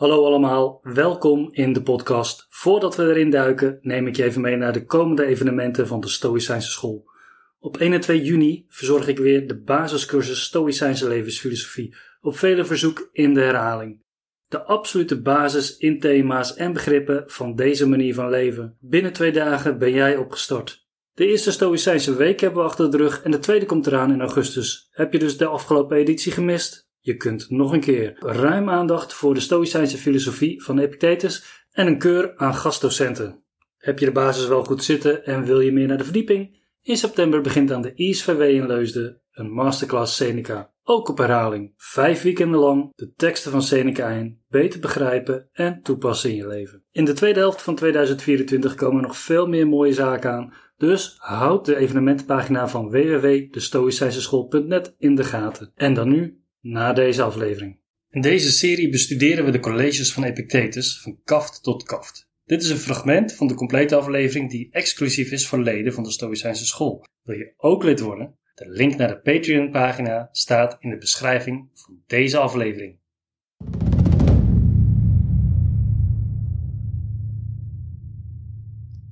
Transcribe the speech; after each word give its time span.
Hallo 0.00 0.24
allemaal, 0.24 0.80
welkom 0.82 1.48
in 1.52 1.72
de 1.72 1.82
podcast. 1.82 2.46
Voordat 2.48 2.96
we 2.96 3.02
erin 3.02 3.30
duiken, 3.30 3.78
neem 3.82 4.06
ik 4.06 4.16
je 4.16 4.24
even 4.24 4.40
mee 4.40 4.56
naar 4.56 4.72
de 4.72 4.84
komende 4.84 5.24
evenementen 5.24 5.86
van 5.86 6.00
de 6.00 6.08
Stoïcijnse 6.08 6.70
School. 6.70 7.10
Op 7.58 7.76
1 7.76 7.92
en 7.92 8.00
2 8.00 8.22
juni 8.22 8.64
verzorg 8.68 9.08
ik 9.08 9.18
weer 9.18 9.48
de 9.48 9.60
basiscursus 9.60 10.42
Stoïcijnse 10.42 11.08
levensfilosofie, 11.08 11.94
op 12.20 12.36
vele 12.36 12.64
verzoek 12.64 13.08
in 13.12 13.34
de 13.34 13.40
herhaling. 13.40 14.02
De 14.48 14.62
absolute 14.62 15.20
basis 15.20 15.76
in 15.76 16.00
thema's 16.00 16.54
en 16.54 16.72
begrippen 16.72 17.24
van 17.26 17.54
deze 17.54 17.88
manier 17.88 18.14
van 18.14 18.30
leven. 18.30 18.76
Binnen 18.80 19.12
twee 19.12 19.32
dagen 19.32 19.78
ben 19.78 19.92
jij 19.92 20.16
opgestart. 20.16 20.86
De 21.12 21.26
eerste 21.26 21.52
Stoïcijnse 21.52 22.16
week 22.16 22.40
hebben 22.40 22.62
we 22.62 22.68
achter 22.68 22.90
de 22.90 22.96
rug 22.96 23.22
en 23.22 23.30
de 23.30 23.38
tweede 23.38 23.66
komt 23.66 23.86
eraan 23.86 24.12
in 24.12 24.20
augustus. 24.20 24.88
Heb 24.90 25.12
je 25.12 25.18
dus 25.18 25.36
de 25.36 25.46
afgelopen 25.46 25.96
editie 25.96 26.32
gemist? 26.32 26.89
Je 27.00 27.16
kunt 27.16 27.50
nog 27.50 27.72
een 27.72 27.80
keer 27.80 28.16
ruim 28.18 28.68
aandacht 28.68 29.12
voor 29.12 29.34
de 29.34 29.40
Stoïcijnse 29.40 29.96
filosofie 29.96 30.62
van 30.62 30.78
Epictetus 30.78 31.64
en 31.70 31.86
een 31.86 31.98
keur 31.98 32.36
aan 32.36 32.54
gastdocenten. 32.54 33.44
Heb 33.76 33.98
je 33.98 34.04
de 34.04 34.12
basis 34.12 34.46
wel 34.46 34.64
goed 34.64 34.84
zitten 34.84 35.24
en 35.24 35.44
wil 35.44 35.60
je 35.60 35.72
meer 35.72 35.86
naar 35.86 35.98
de 35.98 36.04
verdieping? 36.04 36.58
In 36.82 36.96
september 36.96 37.40
begint 37.40 37.72
aan 37.72 37.82
de 37.82 37.94
ISVW 37.94 38.40
in 38.40 38.66
Leusden 38.66 39.20
een 39.32 39.52
masterclass 39.52 40.16
Seneca. 40.16 40.72
Ook 40.82 41.08
op 41.08 41.18
herhaling. 41.18 41.72
Vijf 41.76 42.22
weekenden 42.22 42.60
lang 42.60 42.92
de 42.94 43.12
teksten 43.12 43.50
van 43.50 43.62
Seneca 43.62 44.08
in, 44.08 44.42
beter 44.48 44.80
begrijpen 44.80 45.48
en 45.52 45.82
toepassen 45.82 46.30
in 46.30 46.36
je 46.36 46.46
leven. 46.46 46.84
In 46.90 47.04
de 47.04 47.12
tweede 47.12 47.38
helft 47.38 47.62
van 47.62 47.74
2024 47.74 48.74
komen 48.74 49.02
nog 49.02 49.16
veel 49.16 49.46
meer 49.46 49.68
mooie 49.68 49.92
zaken 49.92 50.30
aan, 50.30 50.52
dus 50.76 51.14
houd 51.18 51.64
de 51.64 51.76
evenementenpagina 51.76 52.68
van 52.68 52.90
www.destoïcijnseschool.net 52.90 54.94
in 54.98 55.14
de 55.14 55.24
gaten. 55.24 55.72
En 55.74 55.94
dan 55.94 56.08
nu 56.08 56.39
na 56.60 56.92
deze 56.92 57.22
aflevering. 57.22 57.78
In 58.10 58.20
deze 58.20 58.52
serie 58.52 58.88
bestuderen 58.88 59.44
we 59.44 59.50
de 59.50 59.60
colleges 59.60 60.12
van 60.12 60.24
Epictetus 60.24 61.00
van 61.00 61.20
kaft 61.24 61.62
tot 61.62 61.82
kaft. 61.82 62.28
Dit 62.44 62.62
is 62.62 62.70
een 62.70 62.76
fragment 62.76 63.34
van 63.34 63.46
de 63.46 63.54
complete 63.54 63.96
aflevering 63.96 64.50
die 64.50 64.68
exclusief 64.70 65.30
is 65.30 65.46
voor 65.46 65.62
leden 65.62 65.92
van 65.92 66.02
de 66.02 66.10
Stoïcijnse 66.10 66.66
school. 66.66 67.06
Wil 67.22 67.36
je 67.36 67.52
ook 67.56 67.82
lid 67.82 68.00
worden? 68.00 68.38
De 68.54 68.68
link 68.68 68.96
naar 68.96 69.08
de 69.08 69.20
Patreon-pagina 69.20 70.28
staat 70.32 70.76
in 70.80 70.90
de 70.90 70.98
beschrijving 70.98 71.68
van 71.74 72.02
deze 72.06 72.38
aflevering. 72.38 72.98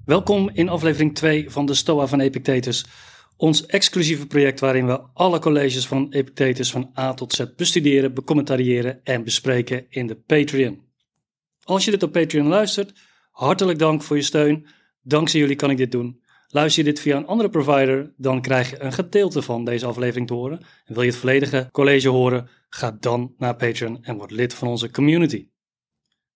Welkom 0.05 0.51
in 0.53 0.69
aflevering 0.69 1.15
2 1.15 1.51
van 1.51 1.67
de 1.67 1.75
Stoa 1.75 2.07
van 2.07 2.21
Epictetus. 2.21 2.85
Ons 3.41 3.67
exclusieve 3.67 4.27
project 4.27 4.61
waarin 4.61 4.87
we 4.87 5.01
alle 5.15 5.39
colleges 5.39 5.87
van 5.87 6.07
Epictetus 6.11 6.71
van 6.71 6.91
A 6.99 7.15
tot 7.15 7.33
Z 7.33 7.45
bestuderen, 7.57 8.15
becommentariëren 8.15 9.01
en 9.05 9.25
bespreken 9.25 9.87
in 9.89 10.07
de 10.07 10.17
Patreon. 10.17 10.83
Als 11.63 11.85
je 11.85 11.91
dit 11.91 12.03
op 12.03 12.13
Patreon 12.13 12.47
luistert, 12.47 12.93
hartelijk 13.31 13.79
dank 13.79 14.03
voor 14.03 14.17
je 14.17 14.23
steun. 14.23 14.67
Dankzij 15.03 15.41
jullie 15.41 15.57
kan 15.57 15.71
ik 15.71 15.77
dit 15.77 15.93
doen. 15.93 16.23
Luister 16.49 16.85
je 16.85 16.91
dit 16.91 17.01
via 17.01 17.17
een 17.17 17.27
andere 17.27 17.51
provider, 17.51 18.13
dan 18.17 18.41
krijg 18.41 18.71
je 18.71 18.83
een 18.83 18.93
gedeelte 18.93 19.43
van 19.43 19.65
deze 19.65 19.87
aflevering 19.87 20.27
te 20.27 20.35
horen. 20.35 20.59
En 20.85 20.95
wil 20.95 21.03
je 21.03 21.09
het 21.11 21.19
volledige 21.19 21.69
college 21.73 22.09
horen, 22.09 22.49
ga 22.69 22.97
dan 23.01 23.35
naar 23.37 23.57
Patreon 23.57 24.05
en 24.05 24.17
word 24.17 24.31
lid 24.31 24.55
van 24.55 24.69
onze 24.69 24.91
community. 24.91 25.49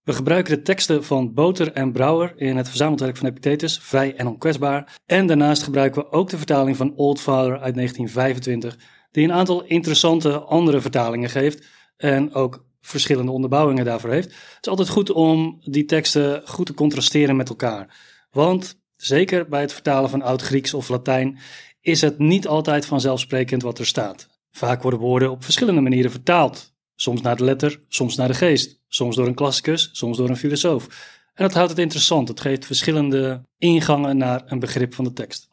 We 0.05 0.13
gebruiken 0.13 0.55
de 0.55 0.63
teksten 0.63 1.05
van 1.05 1.35
Boter 1.35 1.73
en 1.73 1.93
Brouwer 1.93 2.33
in 2.37 2.57
het 2.57 2.69
verzamelwerk 2.69 3.17
van 3.17 3.29
Epictetus, 3.29 3.79
vrij 3.79 4.17
en 4.17 4.27
onkwetsbaar. 4.27 4.99
En 5.07 5.27
daarnaast 5.27 5.63
gebruiken 5.63 6.03
we 6.03 6.13
ook 6.13 6.31
de 6.31 6.37
vertaling 6.37 6.77
van 6.77 6.97
Old 6.97 7.21
Father 7.21 7.53
uit 7.53 7.75
1925, 7.75 8.79
die 9.11 9.25
een 9.25 9.33
aantal 9.33 9.65
interessante 9.65 10.39
andere 10.39 10.81
vertalingen 10.81 11.31
geeft 11.31 11.67
en 11.97 12.35
ook 12.35 12.65
verschillende 12.81 13.33
onderbouwingen 13.33 13.85
daarvoor 13.85 14.11
heeft. 14.11 14.27
Het 14.29 14.59
is 14.61 14.69
altijd 14.69 14.89
goed 14.89 15.11
om 15.11 15.59
die 15.61 15.85
teksten 15.85 16.43
goed 16.45 16.67
te 16.67 16.75
contrasteren 16.75 17.37
met 17.37 17.49
elkaar. 17.49 17.97
Want 18.31 18.81
zeker 18.97 19.49
bij 19.49 19.61
het 19.61 19.73
vertalen 19.73 20.11
van 20.11 20.23
Oud-Grieks 20.23 20.75
of 20.75 20.89
Latijn 20.89 21.39
is 21.81 22.01
het 22.01 22.19
niet 22.19 22.47
altijd 22.47 22.87
vanzelfsprekend 22.87 23.63
wat 23.63 23.79
er 23.79 23.87
staat. 23.87 24.29
Vaak 24.51 24.83
worden 24.83 25.01
woorden 25.01 25.31
op 25.31 25.45
verschillende 25.45 25.81
manieren 25.81 26.11
vertaald. 26.11 26.72
Soms 26.95 27.21
naar 27.21 27.37
de 27.37 27.45
letter, 27.45 27.83
soms 27.89 28.17
naar 28.17 28.29
de 28.29 28.35
geest. 28.35 28.81
Soms 28.89 29.17
door 29.17 29.27
een 29.27 29.35
klassicus, 29.35 29.89
soms 29.93 30.17
door 30.17 30.29
een 30.29 30.37
filosoof. 30.37 30.87
En 31.35 31.45
dat 31.45 31.55
houdt 31.55 31.71
het 31.71 31.79
interessant. 31.79 32.29
Het 32.29 32.41
geeft 32.41 32.67
verschillende 32.67 33.47
ingangen 33.59 34.17
naar 34.17 34.43
een 34.47 34.59
begrip 34.59 34.95
van 34.95 35.05
de 35.05 35.13
tekst. 35.13 35.51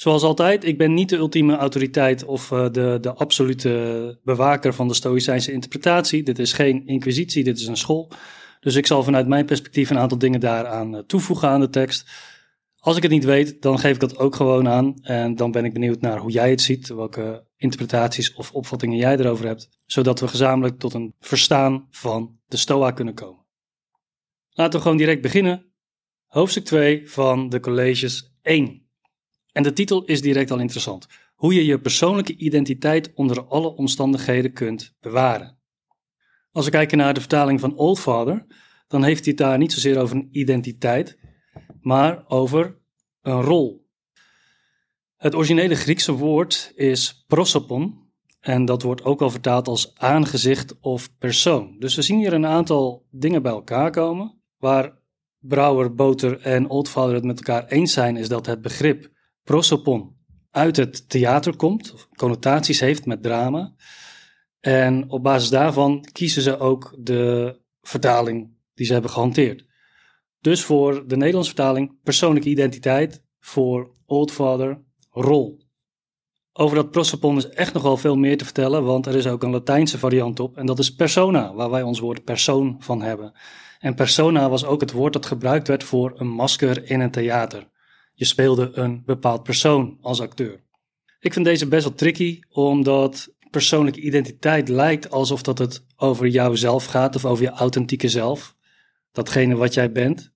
Zoals 0.00 0.22
altijd, 0.22 0.64
ik 0.64 0.78
ben 0.78 0.94
niet 0.94 1.08
de 1.08 1.16
ultieme 1.16 1.56
autoriteit 1.56 2.24
of 2.24 2.50
uh, 2.50 2.70
de, 2.70 2.98
de 3.00 3.12
absolute 3.12 4.18
bewaker 4.24 4.74
van 4.74 4.88
de 4.88 4.94
Stoïcijnse 4.94 5.52
interpretatie. 5.52 6.22
Dit 6.22 6.38
is 6.38 6.52
geen 6.52 6.86
inquisitie, 6.86 7.44
dit 7.44 7.58
is 7.58 7.66
een 7.66 7.76
school. 7.76 8.10
Dus 8.60 8.74
ik 8.74 8.86
zal 8.86 9.02
vanuit 9.02 9.28
mijn 9.28 9.46
perspectief 9.46 9.90
een 9.90 9.98
aantal 9.98 10.18
dingen 10.18 10.40
daaraan 10.40 10.94
uh, 10.94 11.00
toevoegen 11.06 11.48
aan 11.48 11.60
de 11.60 11.70
tekst. 11.70 12.10
Als 12.78 12.96
ik 12.96 13.02
het 13.02 13.10
niet 13.10 13.24
weet, 13.24 13.62
dan 13.62 13.78
geef 13.78 13.94
ik 13.94 14.00
dat 14.00 14.18
ook 14.18 14.36
gewoon 14.36 14.68
aan. 14.68 14.94
En 15.02 15.34
dan 15.34 15.50
ben 15.50 15.64
ik 15.64 15.72
benieuwd 15.72 16.00
naar 16.00 16.18
hoe 16.18 16.30
jij 16.30 16.50
het 16.50 16.60
ziet, 16.60 16.88
welke 16.88 17.44
interpretaties 17.60 18.34
of 18.34 18.52
opvattingen 18.52 18.96
jij 18.96 19.18
erover 19.18 19.46
hebt, 19.46 19.68
zodat 19.86 20.20
we 20.20 20.28
gezamenlijk 20.28 20.78
tot 20.78 20.94
een 20.94 21.14
verstaan 21.18 21.86
van 21.90 22.38
de 22.46 22.56
Stoa 22.56 22.90
kunnen 22.90 23.14
komen. 23.14 23.46
Laten 24.50 24.72
we 24.72 24.82
gewoon 24.82 24.96
direct 24.96 25.22
beginnen. 25.22 25.72
Hoofdstuk 26.26 26.64
2 26.64 27.10
van 27.10 27.48
de 27.48 27.60
colleges 27.60 28.34
1. 28.42 28.88
En 29.52 29.62
de 29.62 29.72
titel 29.72 30.04
is 30.04 30.20
direct 30.22 30.50
al 30.50 30.58
interessant. 30.58 31.06
Hoe 31.34 31.54
je 31.54 31.64
je 31.64 31.80
persoonlijke 31.80 32.36
identiteit 32.36 33.12
onder 33.14 33.46
alle 33.46 33.74
omstandigheden 33.74 34.52
kunt 34.52 34.96
bewaren. 35.00 35.58
Als 36.52 36.64
we 36.64 36.70
kijken 36.70 36.98
naar 36.98 37.14
de 37.14 37.20
vertaling 37.20 37.60
van 37.60 37.76
Old 37.76 38.00
Father, 38.00 38.46
dan 38.88 39.02
heeft 39.02 39.24
hij 39.24 39.34
het 39.36 39.42
daar 39.42 39.58
niet 39.58 39.72
zozeer 39.72 39.98
over 39.98 40.16
een 40.16 40.28
identiteit, 40.32 41.18
maar 41.80 42.24
over 42.28 42.80
een 43.20 43.42
rol. 43.42 43.79
Het 45.20 45.34
originele 45.34 45.74
Griekse 45.74 46.12
woord 46.12 46.72
is 46.74 47.24
prosopon 47.26 48.08
en 48.40 48.64
dat 48.64 48.82
wordt 48.82 49.04
ook 49.04 49.18
wel 49.18 49.30
vertaald 49.30 49.68
als 49.68 49.94
aangezicht 49.94 50.80
of 50.80 51.18
persoon. 51.18 51.76
Dus 51.78 51.94
we 51.94 52.02
zien 52.02 52.18
hier 52.18 52.32
een 52.32 52.46
aantal 52.46 53.06
dingen 53.10 53.42
bij 53.42 53.52
elkaar 53.52 53.90
komen. 53.90 54.40
Waar 54.58 54.98
Brouwer, 55.38 55.94
Boter 55.94 56.40
en 56.40 56.68
Oldfather 56.68 57.14
het 57.14 57.24
met 57.24 57.36
elkaar 57.36 57.66
eens 57.66 57.92
zijn, 57.92 58.16
is 58.16 58.28
dat 58.28 58.46
het 58.46 58.62
begrip 58.62 59.10
prosopon 59.42 60.16
uit 60.50 60.76
het 60.76 61.08
theater 61.08 61.56
komt, 61.56 61.92
of 61.92 62.08
connotaties 62.16 62.80
heeft 62.80 63.06
met 63.06 63.22
drama. 63.22 63.74
En 64.60 65.10
op 65.10 65.22
basis 65.22 65.48
daarvan 65.48 66.04
kiezen 66.12 66.42
ze 66.42 66.58
ook 66.58 66.94
de 66.98 67.56
vertaling 67.80 68.56
die 68.74 68.86
ze 68.86 68.92
hebben 68.92 69.10
gehanteerd. 69.10 69.66
Dus 70.38 70.64
voor 70.64 71.08
de 71.08 71.16
Nederlandse 71.16 71.54
vertaling 71.54 72.02
persoonlijke 72.02 72.48
identiteit, 72.48 73.24
voor 73.38 73.96
Oldfather 74.06 74.88
rol. 75.10 75.58
Over 76.52 76.76
dat 76.76 76.90
prosopon 76.90 77.36
is 77.36 77.48
echt 77.48 77.72
nog 77.72 77.82
wel 77.82 77.96
veel 77.96 78.16
meer 78.16 78.36
te 78.36 78.44
vertellen, 78.44 78.84
want 78.84 79.06
er 79.06 79.14
is 79.14 79.26
ook 79.26 79.42
een 79.42 79.50
Latijnse 79.50 79.98
variant 79.98 80.40
op 80.40 80.56
en 80.56 80.66
dat 80.66 80.78
is 80.78 80.94
persona, 80.94 81.54
waar 81.54 81.70
wij 81.70 81.82
ons 81.82 81.98
woord 81.98 82.24
persoon 82.24 82.76
van 82.78 83.02
hebben. 83.02 83.32
En 83.78 83.94
persona 83.94 84.48
was 84.48 84.64
ook 84.64 84.80
het 84.80 84.92
woord 84.92 85.12
dat 85.12 85.26
gebruikt 85.26 85.68
werd 85.68 85.84
voor 85.84 86.12
een 86.16 86.28
masker 86.28 86.90
in 86.90 87.00
een 87.00 87.10
theater. 87.10 87.68
Je 88.14 88.24
speelde 88.24 88.70
een 88.74 89.02
bepaald 89.04 89.42
persoon 89.42 89.98
als 90.00 90.20
acteur. 90.20 90.62
Ik 91.20 91.32
vind 91.32 91.44
deze 91.44 91.68
best 91.68 91.84
wel 91.84 91.94
tricky, 91.94 92.40
omdat 92.48 93.34
persoonlijke 93.50 94.00
identiteit 94.00 94.68
lijkt 94.68 95.10
alsof 95.10 95.42
dat 95.42 95.58
het 95.58 95.84
over 95.96 96.26
jouzelf 96.26 96.84
gaat 96.84 97.16
of 97.16 97.24
over 97.24 97.44
je 97.44 97.50
authentieke 97.50 98.08
zelf 98.08 98.56
datgene 99.12 99.56
wat 99.56 99.74
jij 99.74 99.92
bent. 99.92 100.32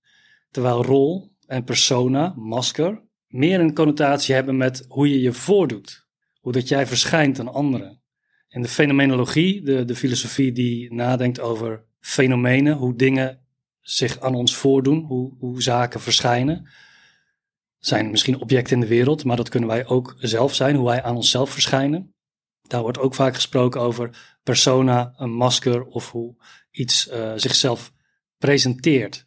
Terwijl 0.50 0.84
rol 0.84 1.32
en 1.46 1.64
persona, 1.64 2.34
masker, 2.36 3.02
meer 3.34 3.61
een 3.61 3.75
connotatie 3.75 4.34
hebben 4.34 4.56
met 4.56 4.84
hoe 4.89 5.09
je 5.09 5.21
je 5.21 5.33
voordoet. 5.33 6.06
Hoe 6.41 6.53
dat 6.53 6.69
jij 6.69 6.87
verschijnt 6.87 7.41
aan 7.41 7.53
anderen. 7.53 8.03
En 8.49 8.62
de 8.62 8.69
fenomenologie, 8.69 9.62
de, 9.62 9.84
de 9.84 9.97
filosofie 9.97 10.53
die 10.53 10.95
nadenkt 10.95 11.41
over 11.41 11.84
fenomenen, 12.00 12.77
hoe 12.77 12.97
dingen 12.97 13.41
zich 13.81 14.21
aan 14.21 14.34
ons 14.34 14.57
voordoen, 14.57 15.04
hoe, 15.04 15.34
hoe 15.39 15.63
zaken 15.63 16.01
verschijnen. 16.01 16.71
Zijn 17.78 18.10
misschien 18.10 18.41
objecten 18.41 18.75
in 18.75 18.81
de 18.81 18.86
wereld, 18.86 19.25
maar 19.25 19.37
dat 19.37 19.48
kunnen 19.48 19.69
wij 19.69 19.87
ook 19.87 20.15
zelf 20.19 20.54
zijn, 20.54 20.77
hoe 20.77 20.87
wij 20.87 21.03
aan 21.03 21.16
onszelf 21.16 21.51
verschijnen. 21.51 22.15
Daar 22.63 22.83
wordt 22.83 22.98
ook 22.98 23.15
vaak 23.15 23.34
gesproken 23.34 23.80
over 23.80 24.37
persona, 24.42 25.15
een 25.16 25.33
masker 25.33 25.84
of 25.84 26.10
hoe 26.10 26.37
iets 26.71 27.09
uh, 27.09 27.33
zichzelf 27.37 27.92
presenteert. 28.39 29.27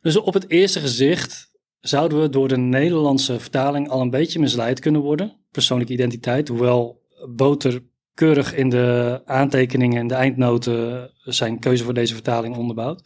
Dus 0.00 0.16
op 0.16 0.34
het 0.34 0.50
eerste 0.50 0.80
gezicht 0.80 1.54
zouden 1.88 2.20
we 2.20 2.28
door 2.28 2.48
de 2.48 2.56
Nederlandse 2.56 3.40
vertaling 3.40 3.88
al 3.88 4.00
een 4.00 4.10
beetje 4.10 4.38
misleid 4.38 4.80
kunnen 4.80 5.00
worden. 5.00 5.36
Persoonlijke 5.50 5.92
identiteit, 5.92 6.48
hoewel 6.48 7.04
Boter 7.28 7.82
keurig 8.14 8.54
in 8.54 8.68
de 8.68 9.20
aantekeningen 9.24 9.98
en 9.98 10.06
de 10.06 10.14
eindnoten 10.14 11.10
zijn 11.22 11.58
keuze 11.58 11.84
voor 11.84 11.94
deze 11.94 12.14
vertaling 12.14 12.56
onderbouwt. 12.56 13.02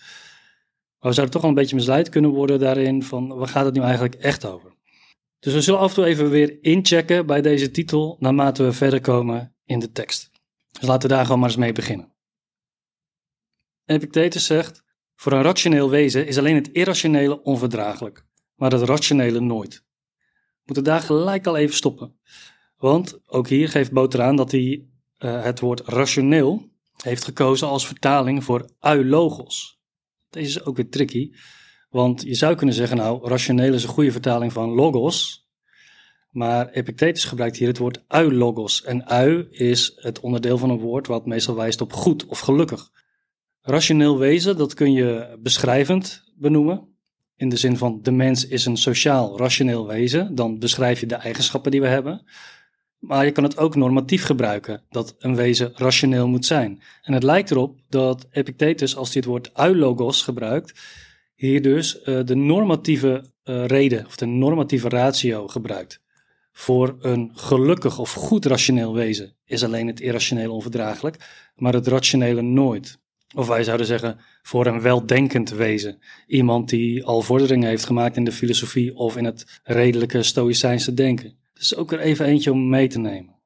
Maar 0.98 1.08
we 1.08 1.12
zouden 1.12 1.34
toch 1.34 1.42
al 1.42 1.48
een 1.48 1.54
beetje 1.54 1.76
misleid 1.76 2.08
kunnen 2.08 2.30
worden 2.30 2.58
daarin 2.58 3.02
van 3.02 3.28
waar 3.28 3.48
gaat 3.48 3.64
het 3.64 3.74
nu 3.74 3.80
eigenlijk 3.80 4.14
echt 4.14 4.46
over. 4.46 4.78
Dus 5.38 5.52
we 5.52 5.60
zullen 5.60 5.80
af 5.80 5.88
en 5.88 5.94
toe 5.94 6.04
even 6.04 6.30
weer 6.30 6.58
inchecken 6.62 7.26
bij 7.26 7.40
deze 7.40 7.70
titel 7.70 8.16
naarmate 8.18 8.62
we 8.62 8.72
verder 8.72 9.00
komen 9.00 9.54
in 9.64 9.78
de 9.78 9.92
tekst. 9.92 10.30
Dus 10.78 10.88
laten 10.88 11.08
we 11.08 11.14
daar 11.14 11.24
gewoon 11.24 11.40
maar 11.40 11.48
eens 11.48 11.58
mee 11.58 11.72
beginnen. 11.72 12.14
Epictetus 13.84 14.46
zegt, 14.46 14.82
Voor 15.14 15.32
een 15.32 15.42
rationeel 15.42 15.90
wezen 15.90 16.26
is 16.26 16.38
alleen 16.38 16.54
het 16.54 16.68
irrationele 16.68 17.42
onverdraaglijk, 17.42 18.26
maar 18.60 18.72
het 18.72 18.82
rationele 18.82 19.40
nooit. 19.40 19.74
We 19.74 20.62
moeten 20.64 20.84
daar 20.84 21.00
gelijk 21.00 21.46
al 21.46 21.56
even 21.56 21.74
stoppen. 21.74 22.18
Want 22.76 23.20
ook 23.26 23.48
hier 23.48 23.68
geeft 23.68 23.92
Boter 23.92 24.22
aan 24.22 24.36
dat 24.36 24.50
hij 24.50 24.88
uh, 25.18 25.42
het 25.42 25.60
woord 25.60 25.80
rationeel 25.80 26.68
heeft 27.02 27.24
gekozen 27.24 27.68
als 27.68 27.86
vertaling 27.86 28.44
voor 28.44 28.70
eulogos. 28.80 29.80
Deze 30.30 30.46
is 30.48 30.64
ook 30.64 30.76
weer 30.76 30.88
tricky, 30.88 31.30
want 31.88 32.22
je 32.22 32.34
zou 32.34 32.54
kunnen 32.54 32.74
zeggen, 32.74 32.96
nou, 32.96 33.28
rationeel 33.28 33.74
is 33.74 33.82
een 33.82 33.88
goede 33.88 34.12
vertaling 34.12 34.52
van 34.52 34.70
logos, 34.70 35.48
maar 36.30 36.68
Epictetus 36.68 37.24
gebruikt 37.24 37.56
hier 37.56 37.68
het 37.68 37.78
woord 37.78 38.04
eulogos. 38.08 38.82
En 38.82 39.04
eu 39.06 39.46
is 39.50 39.92
het 39.96 40.20
onderdeel 40.20 40.58
van 40.58 40.70
een 40.70 40.78
woord 40.78 41.06
wat 41.06 41.26
meestal 41.26 41.54
wijst 41.54 41.80
op 41.80 41.92
goed 41.92 42.26
of 42.26 42.38
gelukkig. 42.38 42.90
Rationeel 43.60 44.18
wezen, 44.18 44.56
dat 44.56 44.74
kun 44.74 44.92
je 44.92 45.38
beschrijvend 45.42 46.32
benoemen. 46.36 46.89
In 47.40 47.48
de 47.48 47.56
zin 47.56 47.76
van 47.76 47.98
de 48.02 48.10
mens 48.10 48.46
is 48.46 48.66
een 48.66 48.76
sociaal, 48.76 49.38
rationeel 49.38 49.87
wezen. 49.87 50.34
Dan 50.34 50.58
beschrijf 50.58 51.00
je 51.00 51.06
de 51.06 51.14
eigenschappen 51.14 51.70
die 51.70 51.81
we 51.81 51.87
hebben. 51.87 52.22
Maar 52.98 53.25
je 53.25 53.31
kan 53.31 53.44
het 53.44 53.58
ook 53.58 53.75
normatief 53.75 54.25
gebruiken, 54.25 54.82
dat 54.90 55.14
een 55.19 55.37
wezen 55.37 55.72
rationeel 55.75 56.28
moet 56.28 56.46
zijn. 56.46 56.82
En 57.02 57.12
het 57.12 57.22
lijkt 57.22 57.50
erop 57.50 57.78
dat 57.88 58.26
Epictetus, 58.31 58.96
als 58.96 59.08
hij 59.12 59.16
het 59.16 59.31
woord 59.31 59.50
eulogos 59.54 60.22
gebruikt, 60.22 60.81
hier 61.34 61.62
dus 61.62 62.00
uh, 62.04 62.20
de 62.25 62.34
normatieve 62.34 63.25
uh, 63.44 63.66
reden 63.66 64.06
of 64.06 64.16
de 64.16 64.26
normatieve 64.26 64.88
ratio 64.88 65.48
gebruikt. 65.48 66.00
Voor 66.52 66.96
een 67.00 67.31
gelukkig 67.34 67.98
of 67.98 68.12
goed 68.12 68.44
rationeel 68.44 68.94
wezen 68.94 69.37
is 69.44 69.64
alleen 69.64 69.87
het 69.87 70.00
irrationele 70.00 70.52
onverdraaglijk, 70.52 71.16
maar 71.54 71.72
het 71.72 71.87
rationele 71.87 72.42
nooit. 72.42 72.98
Of 73.34 73.46
wij 73.46 73.64
zouden 73.64 73.86
zeggen, 73.86 74.18
voor 74.42 74.66
een 74.66 74.80
weldenkend 74.80 75.50
wezen. 75.50 75.98
Iemand 76.26 76.68
die 76.68 77.04
al 77.04 77.22
vorderingen 77.22 77.68
heeft 77.68 77.84
gemaakt 77.84 78.16
in 78.16 78.24
de 78.24 78.32
filosofie 78.32 78.94
of 78.96 79.16
in 79.16 79.24
het 79.24 79.60
redelijke 79.62 80.22
stoïcijnse 80.22 80.94
denken. 80.94 81.38
Dus 81.54 81.74
ook 81.74 81.92
er 81.92 82.00
even 82.00 82.26
eentje 82.26 82.52
om 82.52 82.68
mee 82.68 82.88
te 82.88 82.98
nemen. 82.98 83.38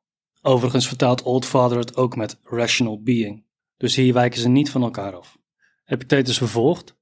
Overigens 0.42 0.88
vertaalt 0.88 1.22
Oldfather 1.22 1.78
het 1.78 1.96
ook 1.96 2.16
met 2.16 2.38
rational 2.42 3.02
being. 3.02 3.44
Dus 3.76 3.96
hier 3.96 4.12
wijken 4.12 4.40
ze 4.40 4.48
niet 4.48 4.70
van 4.70 4.82
elkaar 4.82 5.16
af. 5.16 5.38
Epictetus 5.84 6.38
vervolgt. 6.38 6.96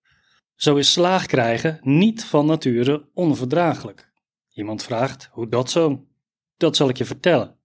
Zo 0.54 0.76
is 0.76 0.92
slaag 0.92 1.26
krijgen 1.26 1.78
niet 1.82 2.24
van 2.24 2.46
nature 2.46 3.08
onverdraaglijk. 3.14 4.10
Iemand 4.52 4.82
vraagt, 4.82 5.28
hoe 5.32 5.48
dat 5.48 5.70
zo? 5.70 6.06
Dat 6.56 6.76
zal 6.76 6.88
ik 6.88 6.96
je 6.96 7.04
vertellen. 7.04 7.56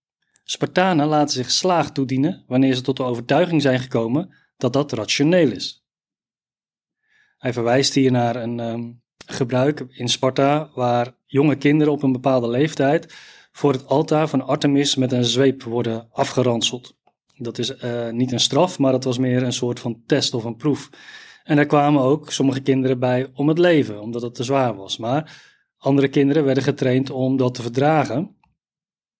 Spartanen 0.43 1.07
laten 1.07 1.33
zich 1.33 1.51
slaag 1.51 1.91
toedienen 1.91 2.43
wanneer 2.47 2.73
ze 2.73 2.81
tot 2.81 2.97
de 2.97 3.03
overtuiging 3.03 3.61
zijn 3.61 3.79
gekomen 3.79 4.33
dat 4.57 4.73
dat 4.73 4.91
rationeel 4.91 5.51
is. 5.51 5.85
Hij 7.37 7.53
verwijst 7.53 7.93
hier 7.93 8.11
naar 8.11 8.35
een 8.35 8.59
um, 8.59 9.01
gebruik 9.25 9.85
in 9.89 10.07
Sparta 10.07 10.69
waar 10.73 11.15
jonge 11.25 11.55
kinderen 11.55 11.93
op 11.93 12.03
een 12.03 12.11
bepaalde 12.11 12.49
leeftijd 12.49 13.13
voor 13.51 13.71
het 13.71 13.85
altaar 13.85 14.27
van 14.27 14.41
Artemis 14.41 14.95
met 14.95 15.11
een 15.11 15.25
zweep 15.25 15.63
worden 15.63 16.07
afgeranseld. 16.11 16.95
Dat 17.35 17.57
is 17.57 17.83
uh, 17.83 18.09
niet 18.09 18.31
een 18.31 18.39
straf, 18.39 18.79
maar 18.79 18.91
dat 18.91 19.03
was 19.03 19.17
meer 19.17 19.43
een 19.43 19.53
soort 19.53 19.79
van 19.79 20.01
test 20.05 20.33
of 20.33 20.43
een 20.43 20.55
proef. 20.55 20.89
En 21.43 21.55
daar 21.55 21.65
kwamen 21.65 22.01
ook 22.01 22.31
sommige 22.31 22.59
kinderen 22.59 22.99
bij 22.99 23.29
om 23.33 23.47
het 23.47 23.57
leven, 23.57 24.01
omdat 24.01 24.21
het 24.21 24.35
te 24.35 24.43
zwaar 24.43 24.75
was. 24.75 24.97
Maar 24.97 25.41
andere 25.77 26.07
kinderen 26.07 26.43
werden 26.43 26.63
getraind 26.63 27.09
om 27.09 27.37
dat 27.37 27.53
te 27.55 27.61
verdragen. 27.61 28.35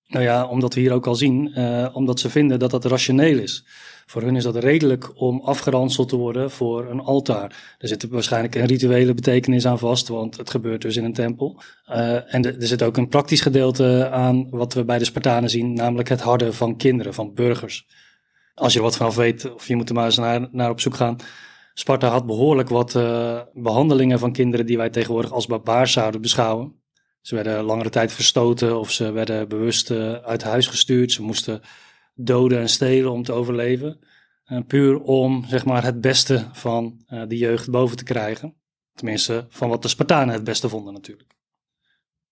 Nou 0.08 0.24
ja, 0.24 0.48
omdat 0.48 0.74
we 0.74 0.80
hier 0.80 0.94
ook 0.94 1.08
al 1.08 1.16
zien, 1.16 1.60
uh, 1.60 1.90
omdat 1.94 2.20
ze 2.20 2.30
vinden 2.30 2.60
dat 2.60 2.72
dat 2.72 2.86
rationeel 2.86 3.38
is. 3.38 3.66
Voor 4.10 4.22
hun 4.22 4.36
is 4.36 4.44
dat 4.44 4.56
redelijk 4.56 5.12
om 5.16 5.42
afgeranseld 5.42 6.10
te 6.10 6.16
worden 6.16 6.52
voor 6.52 6.90
een 6.90 7.00
altaar. 7.00 7.76
Er 7.78 7.88
zit 7.88 8.08
waarschijnlijk 8.10 8.56
een 8.56 8.66
rituele 8.66 9.14
betekenis 9.14 9.66
aan 9.66 9.80
vast, 9.80 10.08
want 10.08 10.38
het 10.38 10.50
gebeurt 10.50 10.82
dus 10.82 10.98
in 10.98 11.04
een 11.04 11.14
tempel. 11.14 11.62
Uh, 11.90 12.34
en 12.34 12.46
er 12.46 12.68
zit 12.68 12.84
ook 12.84 12.98
een 12.98 13.10
praktisch 13.10 13.42
gedeelte 13.42 14.10
aan 14.10 14.50
wat 14.50 14.74
we 14.74 14.86
bij 14.86 14.98
de 14.98 15.06
Spartanen 15.06 15.50
zien, 15.50 15.74
namelijk 15.74 16.10
het 16.10 16.22
harden 16.22 16.54
van 16.54 16.78
kinderen, 16.78 17.14
van 17.14 17.34
burgers. 17.34 17.88
Als 18.54 18.74
je 18.74 18.80
er 18.80 18.86
wat 18.86 18.98
vanaf 18.98 19.16
weet, 19.16 19.54
of 19.54 19.68
je 19.68 19.76
moet 19.76 19.90
er 19.90 19.96
maar 19.96 20.06
eens 20.06 20.18
naar, 20.18 20.48
naar 20.52 20.70
op 20.70 20.80
zoek 20.80 20.96
gaan. 20.96 21.16
Sparta 21.74 22.08
had 22.08 22.26
behoorlijk 22.26 22.70
wat 22.70 22.96
uh, 22.96 23.40
behandelingen 23.54 24.20
van 24.20 24.32
kinderen 24.32 24.66
die 24.66 24.78
wij 24.78 24.90
tegenwoordig 24.90 25.32
als 25.32 25.46
barbaars 25.46 25.92
zouden 25.92 26.22
beschouwen. 26.22 26.82
Ze 27.22 27.36
werden 27.36 27.64
langere 27.64 27.90
tijd 27.90 28.12
verstoten 28.12 28.80
of 28.80 28.92
ze 28.92 29.12
werden 29.12 29.48
bewust 29.48 29.92
uh, 29.92 30.14
uit 30.14 30.44
huis 30.44 30.68
gestuurd. 30.68 31.12
Ze 31.12 31.22
moesten 31.22 31.62
doden 32.18 32.60
en 32.60 32.70
stelen 32.70 33.12
om 33.12 33.24
te 33.24 33.32
overleven. 33.32 34.00
Uh, 34.48 34.60
puur 34.68 35.00
om 35.00 35.46
zeg 35.48 35.66
maar, 35.66 35.84
het 35.84 36.02
beste 36.02 36.48
van 36.52 37.02
uh, 37.10 37.24
de 37.28 37.38
jeugd 37.38 37.70
boven 37.70 37.98
te 37.98 38.04
krijgen. 38.04 38.56
Tenminste, 38.94 39.46
van 39.50 39.70
wat 39.70 39.82
de 39.82 39.88
Spartanen 39.88 40.34
het 40.34 40.44
beste 40.44 40.70
vonden 40.70 40.94
natuurlijk. 40.94 41.36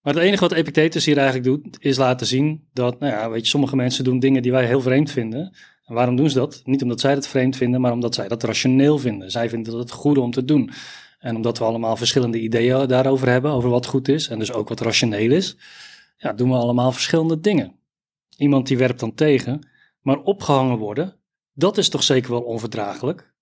Maar 0.02 0.14
het 0.14 0.24
enige 0.24 0.42
wat 0.42 0.52
Epictetus 0.52 1.06
hier 1.06 1.18
eigenlijk 1.18 1.48
doet, 1.48 1.78
is 1.80 1.98
laten 1.98 2.28
zien 2.28 2.68
dat, 2.74 3.00
nou 3.00 3.14
ja, 3.14 3.30
weet 3.30 3.42
je, 3.42 3.48
sommige 3.48 3.76
mensen 3.76 4.04
doen 4.04 4.20
dingen 4.20 4.42
die 4.42 4.52
wij 4.52 4.66
heel 4.66 4.82
vreemd 4.82 5.12
vinden. 5.12 5.56
En 5.86 5.96
waarom 5.96 6.16
doen 6.16 6.30
ze 6.30 6.38
dat? 6.38 6.62
Niet 6.64 6.82
omdat 6.82 7.00
zij 7.00 7.14
het 7.14 7.28
vreemd 7.28 7.56
vinden, 7.56 7.82
maar 7.82 7.92
omdat 7.92 8.16
zij 8.16 8.28
dat 8.28 8.44
rationeel 8.44 8.98
vinden. 8.98 9.32
Zij 9.32 9.50
vinden 9.50 9.72
dat 9.72 9.82
het 9.82 9.92
goede 9.92 10.20
om 10.20 10.32
te 10.32 10.46
doen. 10.46 10.72
En 11.20 11.36
omdat 11.36 11.58
we 11.58 11.64
allemaal 11.64 11.96
verschillende 11.96 12.40
ideeën 12.40 12.88
daarover 12.88 13.30
hebben, 13.30 13.52
over 13.52 13.70
wat 13.70 13.86
goed 13.86 14.08
is 14.08 14.28
en 14.28 14.40
dus 14.40 14.54
ook 14.54 14.70
wat 14.70 14.80
rationeel 14.80 15.32
is, 15.32 15.58
ja, 16.18 16.34
doen 16.34 16.50
we 16.50 16.56
allemaal 16.56 16.92
verschillende 16.92 17.40
dingen. 17.40 17.76
Iemand 18.38 18.68
die 18.68 18.78
werpt 18.78 19.00
dan 19.00 19.14
tegen, 19.14 19.68
maar 20.06 20.22
opgehangen 20.22 20.78
worden, 20.78 21.20
dat 21.54 21.78
is 21.78 21.90
toch 21.90 22.04
zeker 22.04 22.32
wel 22.32 22.42
onverdraaglijk? 22.42 23.34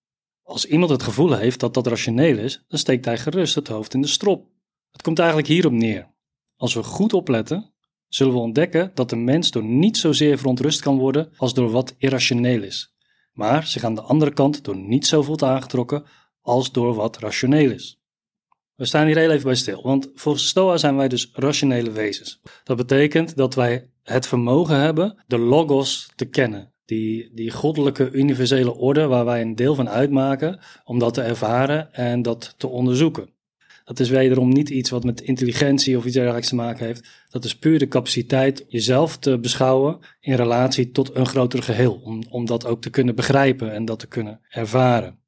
Als 0.44 0.66
iemand 0.66 0.92
het 0.92 1.04
gevoel 1.04 1.34
heeft 1.34 1.60
dat 1.60 1.74
dat 1.74 1.88
rationeel 1.88 2.38
is, 2.38 2.64
dan 2.68 2.80
steekt 2.80 3.06
hij 3.06 3.18
gerust 3.18 3.56
het 3.56 3.68
hoofd 3.68 3.94
in 3.94 4.02
de 4.02 4.08
strop. 4.08 4.48
Het 4.92 5.02
komt 5.02 5.20
eigenlijk 5.20 5.48
hierop 5.48 5.72
neer. 5.72 6.14
Als 6.56 6.74
we 6.74 6.84
goed 6.84 7.14
opletten, 7.14 7.74
zullen 8.08 8.34
we 8.34 8.40
ontdekken 8.40 8.92
dat 8.94 9.10
de 9.10 9.16
mens 9.16 9.52
door 9.52 9.64
niet 9.64 9.98
zozeer 9.98 10.38
verontrust 10.38 10.82
kan 10.82 10.98
worden 10.98 11.32
als 11.38 11.54
door 11.54 11.72
wat 11.72 11.96
irrationeel 11.98 12.64
is, 12.64 12.96
maar 13.32 13.68
zich 13.68 13.84
aan 13.84 13.96
de 13.96 14.02
andere 14.02 14.34
kant 14.34 14.64
door 14.64 14.78
niet 14.78 15.06
zo 15.06 15.22
voelt 15.22 15.44
aangetrokken 15.44 16.06
als 16.42 16.72
door 16.72 16.94
wat 16.94 17.18
rationeel 17.18 17.72
is. 17.72 18.03
We 18.76 18.86
staan 18.86 19.06
hier 19.06 19.18
heel 19.18 19.32
even 19.32 19.44
bij 19.44 19.56
stil, 19.56 19.82
want 19.84 20.10
volgens 20.16 20.48
Stoa 20.48 20.78
zijn 20.78 20.96
wij 20.96 21.08
dus 21.08 21.30
rationele 21.34 21.92
wezens. 21.92 22.42
Dat 22.64 22.78
betekent 22.78 23.36
dat 23.36 23.56
wij 23.56 23.90
het 24.04 24.28
vermogen 24.28 24.80
hebben 24.80 25.24
de 25.28 25.38
logos 25.38 26.12
te 26.16 26.26
kennen. 26.26 26.72
Die, 26.86 27.32
die 27.34 27.52
goddelijke 27.52 28.12
universele 28.12 28.76
orde 28.76 29.08
waar 29.08 29.26
wij 29.26 29.42
een 29.42 29.56
deel 29.56 29.76
van 29.76 29.90
uitmaken, 29.90 30.60
om 30.84 31.00
dat 31.00 31.14
te 31.14 31.22
ervaren 31.22 31.94
en 31.94 32.22
dat 32.22 32.56
te 32.58 32.68
onderzoeken. 32.68 33.30
Dat 33.86 34.00
is 34.00 34.10
wederom 34.10 34.50
niet 34.50 34.70
iets 34.70 34.90
wat 34.90 35.04
met 35.04 35.22
intelligentie 35.22 35.98
of 35.98 36.06
iets 36.06 36.14
dergelijks 36.14 36.48
te 36.48 36.56
maken 36.56 36.86
heeft. 36.86 37.08
Dat 37.30 37.44
is 37.44 37.58
puur 37.58 37.80
de 37.80 37.88
capaciteit 37.88 38.66
jezelf 38.68 39.18
te 39.18 39.40
beschouwen 39.40 40.00
in 40.20 40.36
relatie 40.36 40.92
tot 40.92 41.16
een 41.16 41.26
groter 41.26 41.64
geheel. 41.64 42.02
Om, 42.04 42.24
om 42.30 42.46
dat 42.46 42.66
ook 42.66 42.82
te 42.82 42.90
kunnen 42.90 43.16
begrijpen 43.16 43.74
en 43.74 43.86
dat 43.86 44.00
te 44.00 44.08
kunnen 44.08 44.40
ervaren. 44.50 45.23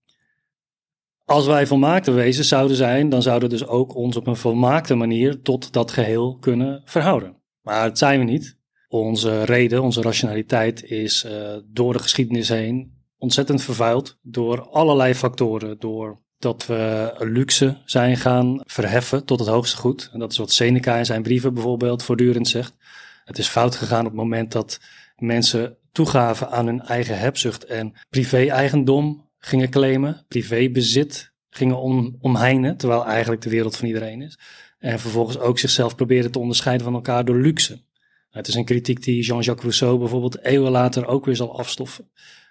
Als 1.26 1.46
wij 1.46 1.68
volmaakte 1.68 2.12
wezens 2.12 2.48
zouden 2.48 2.78
zijn, 2.78 3.10
dan 3.10 3.22
zouden 3.22 3.50
we 3.50 3.56
dus 3.58 3.68
ook 3.68 3.96
ons 3.96 4.16
op 4.16 4.28
een 4.28 4.36
volmaakte 4.36 4.96
manier 4.96 5.42
tot 5.42 5.74
dat 5.74 5.92
geheel 5.92 6.38
kunnen 6.40 6.82
verhouden. 6.86 7.36
Maar 7.62 7.88
dat 7.88 7.98
zijn 7.98 8.20
we 8.20 8.26
niet. 8.26 8.58
Onze 8.88 9.44
reden, 9.44 9.84
onze 9.84 10.02
rationaliteit 10.02 10.84
is 10.84 11.26
uh, 11.26 11.32
door 11.66 11.94
de 11.94 12.00
geschiedenis 12.00 12.50
heen 12.50 12.94
ontzettend 13.18 13.62
vervuild 13.62 14.18
door 14.22 14.70
allerlei 14.70 15.14
factoren. 15.14 15.80
Door 15.80 16.20
dat 16.38 16.66
we 16.66 17.14
luxe 17.20 17.82
zijn 17.86 18.18
gaan 18.18 18.62
verheffen 18.64 19.26
tot 19.26 19.40
het 19.40 19.48
hoogste 19.48 19.78
goed. 19.78 20.10
En 20.14 20.20
dat 20.20 20.32
is 20.32 20.38
wat 20.38 20.52
Seneca 20.52 20.96
in 20.96 21.06
zijn 21.06 21.22
brieven 21.22 21.54
bijvoorbeeld 21.54 22.04
voortdurend 22.04 22.48
zegt. 22.48 22.76
Het 23.24 23.38
is 23.38 23.48
fout 23.48 23.76
gegaan 23.76 24.06
op 24.06 24.12
het 24.12 24.22
moment 24.22 24.52
dat 24.52 24.80
mensen 25.16 25.78
toegaven 25.92 26.52
aan 26.52 26.66
hun 26.66 26.82
eigen 26.82 27.20
hebzucht 27.20 27.66
en 27.66 27.94
privé-eigendom 28.10 29.25
gingen 29.46 29.70
claimen, 29.70 30.26
privébezit 30.28 31.34
gingen 31.50 31.78
om, 31.78 32.18
omheinen, 32.20 32.78
terwijl 32.78 33.06
eigenlijk 33.06 33.42
de 33.42 33.50
wereld 33.50 33.76
van 33.76 33.88
iedereen 33.88 34.22
is. 34.22 34.40
En 34.80 35.00
vervolgens 35.00 35.40
ook 35.40 35.60
zichzelf 35.60 35.96
proberen 35.96 36.32
te 36.32 36.40
onderscheiden 36.40 36.86
van 36.86 36.94
elkaar 36.94 37.26
door 37.26 37.38
luxe. 37.38 37.82
Het 38.30 38.48
is 38.48 38.56
een 38.56 38.66
kritiek 38.66 39.04
die 39.04 39.24
Jean-Jacques 39.24 39.62
Rousseau 39.62 39.98
bijvoorbeeld 40.00 40.44
eeuwen 40.44 40.72
later 40.72 41.06
ook 41.06 41.26
weer 41.26 41.36
zal 41.36 41.58
afstoffen. 41.58 42.10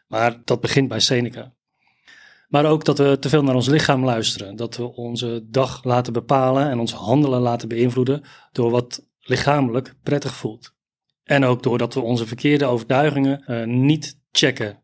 Maar 0.09 0.41
dat 0.45 0.61
begint 0.61 0.89
bij 0.89 1.01
Seneca. 1.01 1.55
Maar 2.49 2.65
ook 2.65 2.85
dat 2.85 2.99
we 2.99 3.17
te 3.21 3.29
veel 3.29 3.43
naar 3.43 3.55
ons 3.55 3.69
lichaam 3.69 4.05
luisteren. 4.05 4.57
Dat 4.57 4.77
we 4.77 4.95
onze 4.95 5.45
dag 5.47 5.85
laten 5.85 6.13
bepalen 6.13 6.71
en 6.71 6.79
ons 6.79 6.93
handelen 6.93 7.41
laten 7.41 7.69
beïnvloeden 7.69 8.23
door 8.53 8.71
wat 8.71 9.07
lichamelijk 9.21 9.95
prettig 10.03 10.35
voelt. 10.35 10.75
En 11.25 11.45
ook 11.45 11.63
doordat 11.63 11.95
we 11.95 12.01
onze 12.01 12.27
verkeerde 12.27 12.65
overtuigingen 12.65 13.45
uh, 13.47 13.65
niet 13.65 14.21
checken. 14.33 14.84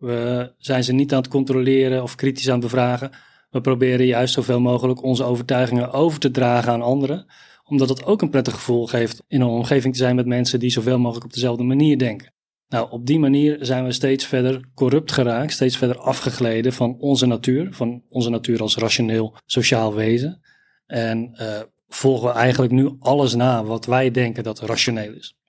We 0.00 0.52
zijn 0.58 0.84
ze 0.84 0.92
niet 0.92 1.12
aan 1.12 1.20
het 1.20 1.30
controleren 1.30 2.02
of 2.02 2.14
kritisch 2.14 2.48
aan 2.48 2.60
het 2.60 2.62
bevragen. 2.62 3.10
We 3.50 3.60
proberen 3.60 4.06
juist 4.06 4.34
zoveel 4.34 4.60
mogelijk 4.60 5.02
onze 5.02 5.24
overtuigingen 5.24 5.92
over 5.92 6.20
te 6.20 6.30
dragen 6.30 6.72
aan 6.72 6.82
anderen, 6.82 7.26
omdat 7.64 7.88
het 7.88 8.04
ook 8.04 8.22
een 8.22 8.30
prettig 8.30 8.54
gevoel 8.54 8.86
geeft 8.86 9.22
in 9.28 9.40
een 9.40 9.48
omgeving 9.48 9.94
te 9.94 10.00
zijn 10.00 10.16
met 10.16 10.26
mensen 10.26 10.58
die 10.58 10.70
zoveel 10.70 10.98
mogelijk 10.98 11.24
op 11.24 11.32
dezelfde 11.32 11.62
manier 11.62 11.98
denken. 11.98 12.32
Nou, 12.68 12.90
op 12.90 13.06
die 13.06 13.18
manier 13.18 13.58
zijn 13.60 13.84
we 13.84 13.92
steeds 13.92 14.26
verder 14.26 14.68
corrupt 14.74 15.12
geraakt, 15.12 15.52
steeds 15.52 15.76
verder 15.76 15.98
afgegleden 15.98 16.72
van 16.72 16.96
onze 16.98 17.26
natuur, 17.26 17.68
van 17.72 18.02
onze 18.08 18.30
natuur 18.30 18.60
als 18.60 18.76
rationeel 18.76 19.36
sociaal 19.46 19.94
wezen. 19.94 20.40
En 20.86 21.30
uh, 21.40 21.60
volgen 21.88 22.28
we 22.28 22.34
eigenlijk 22.34 22.72
nu 22.72 22.96
alles 22.98 23.34
na 23.34 23.64
wat 23.64 23.86
wij 23.86 24.10
denken 24.10 24.44
dat 24.44 24.60
rationeel 24.60 25.12
is. 25.12 25.39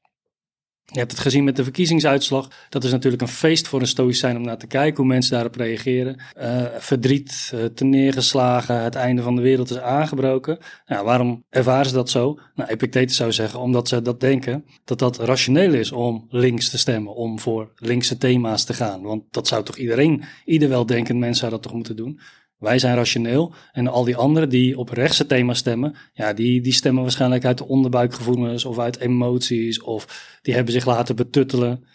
Je 0.86 1.00
hebt 1.00 1.12
het 1.12 1.22
gezien 1.22 1.44
met 1.44 1.56
de 1.56 1.64
verkiezingsuitslag. 1.64 2.50
Dat 2.70 2.84
is 2.84 2.92
natuurlijk 2.92 3.22
een 3.22 3.28
feest 3.28 3.68
voor 3.68 3.80
een 3.80 3.88
stoïcijn 3.88 4.36
om 4.38 4.42
naar 4.42 4.58
te 4.58 4.68
kijken 4.68 4.98
hoe 4.98 5.06
mensen 5.06 5.32
daarop 5.32 5.56
reageren. 5.56 6.22
Uh, 6.38 6.66
verdriet, 6.78 7.52
uh, 7.56 7.66
te 7.66 7.86
neergeslagen, 7.86 8.84
het 8.84 8.96
einde 8.96 9.22
van 9.22 9.36
de 9.36 9.42
wereld 9.42 9.70
is 9.70 9.80
aangebroken. 9.80 10.58
Nou, 10.86 11.06
waarom 11.06 11.44
ervaren 11.50 11.86
ze 11.86 11.94
dat 11.94 12.10
zo? 12.10 12.40
Nou, 12.56 12.70
Epictetus 12.70 13.16
zou 13.16 13.32
zeggen, 13.32 13.60
omdat 13.60 13.88
ze 13.88 14.02
dat 14.02 14.20
denken, 14.20 14.66
dat 14.86 15.00
dat 15.00 15.20
rationeel 15.20 15.74
is 15.74 15.92
om 15.92 16.26
links 16.30 16.70
te 16.70 16.78
stemmen, 16.78 17.16
om 17.16 17.40
voor 17.40 17.72
linkse 17.76 18.18
thema's 18.18 18.64
te 18.64 18.74
gaan. 18.74 19.02
Want 19.02 19.24
dat 19.32 19.48
zou 19.48 19.64
toch 19.64 19.78
iedereen, 19.78 20.24
ieder 20.46 20.70
weldenkend 20.70 21.20
mens 21.20 21.40
zou 21.40 21.52
dat 21.52 21.62
toch 21.62 21.74
moeten 21.74 21.96
doen. 21.96 22.20
Wij 22.62 22.80
zijn 22.80 22.96
rationeel 22.96 23.54
en 23.72 23.88
al 23.88 24.04
die 24.04 24.16
anderen 24.16 24.50
die 24.50 24.78
op 24.78 24.90
rechtse 24.90 25.26
thema's 25.26 25.58
stemmen, 25.58 25.96
ja, 26.14 26.34
die, 26.34 26.62
die 26.62 26.74
stemmen 26.74 27.02
waarschijnlijk 27.02 27.46
uit 27.46 27.58
de 27.58 27.68
onderbuikgevoelens 27.68 28.66
of 28.66 28.80
uit 28.80 29.00
emoties 29.00 29.82
of 29.82 30.30
die 30.42 30.54
hebben 30.54 30.74
zich 30.74 30.86
laten 30.86 31.16
betuttelen 31.16 31.86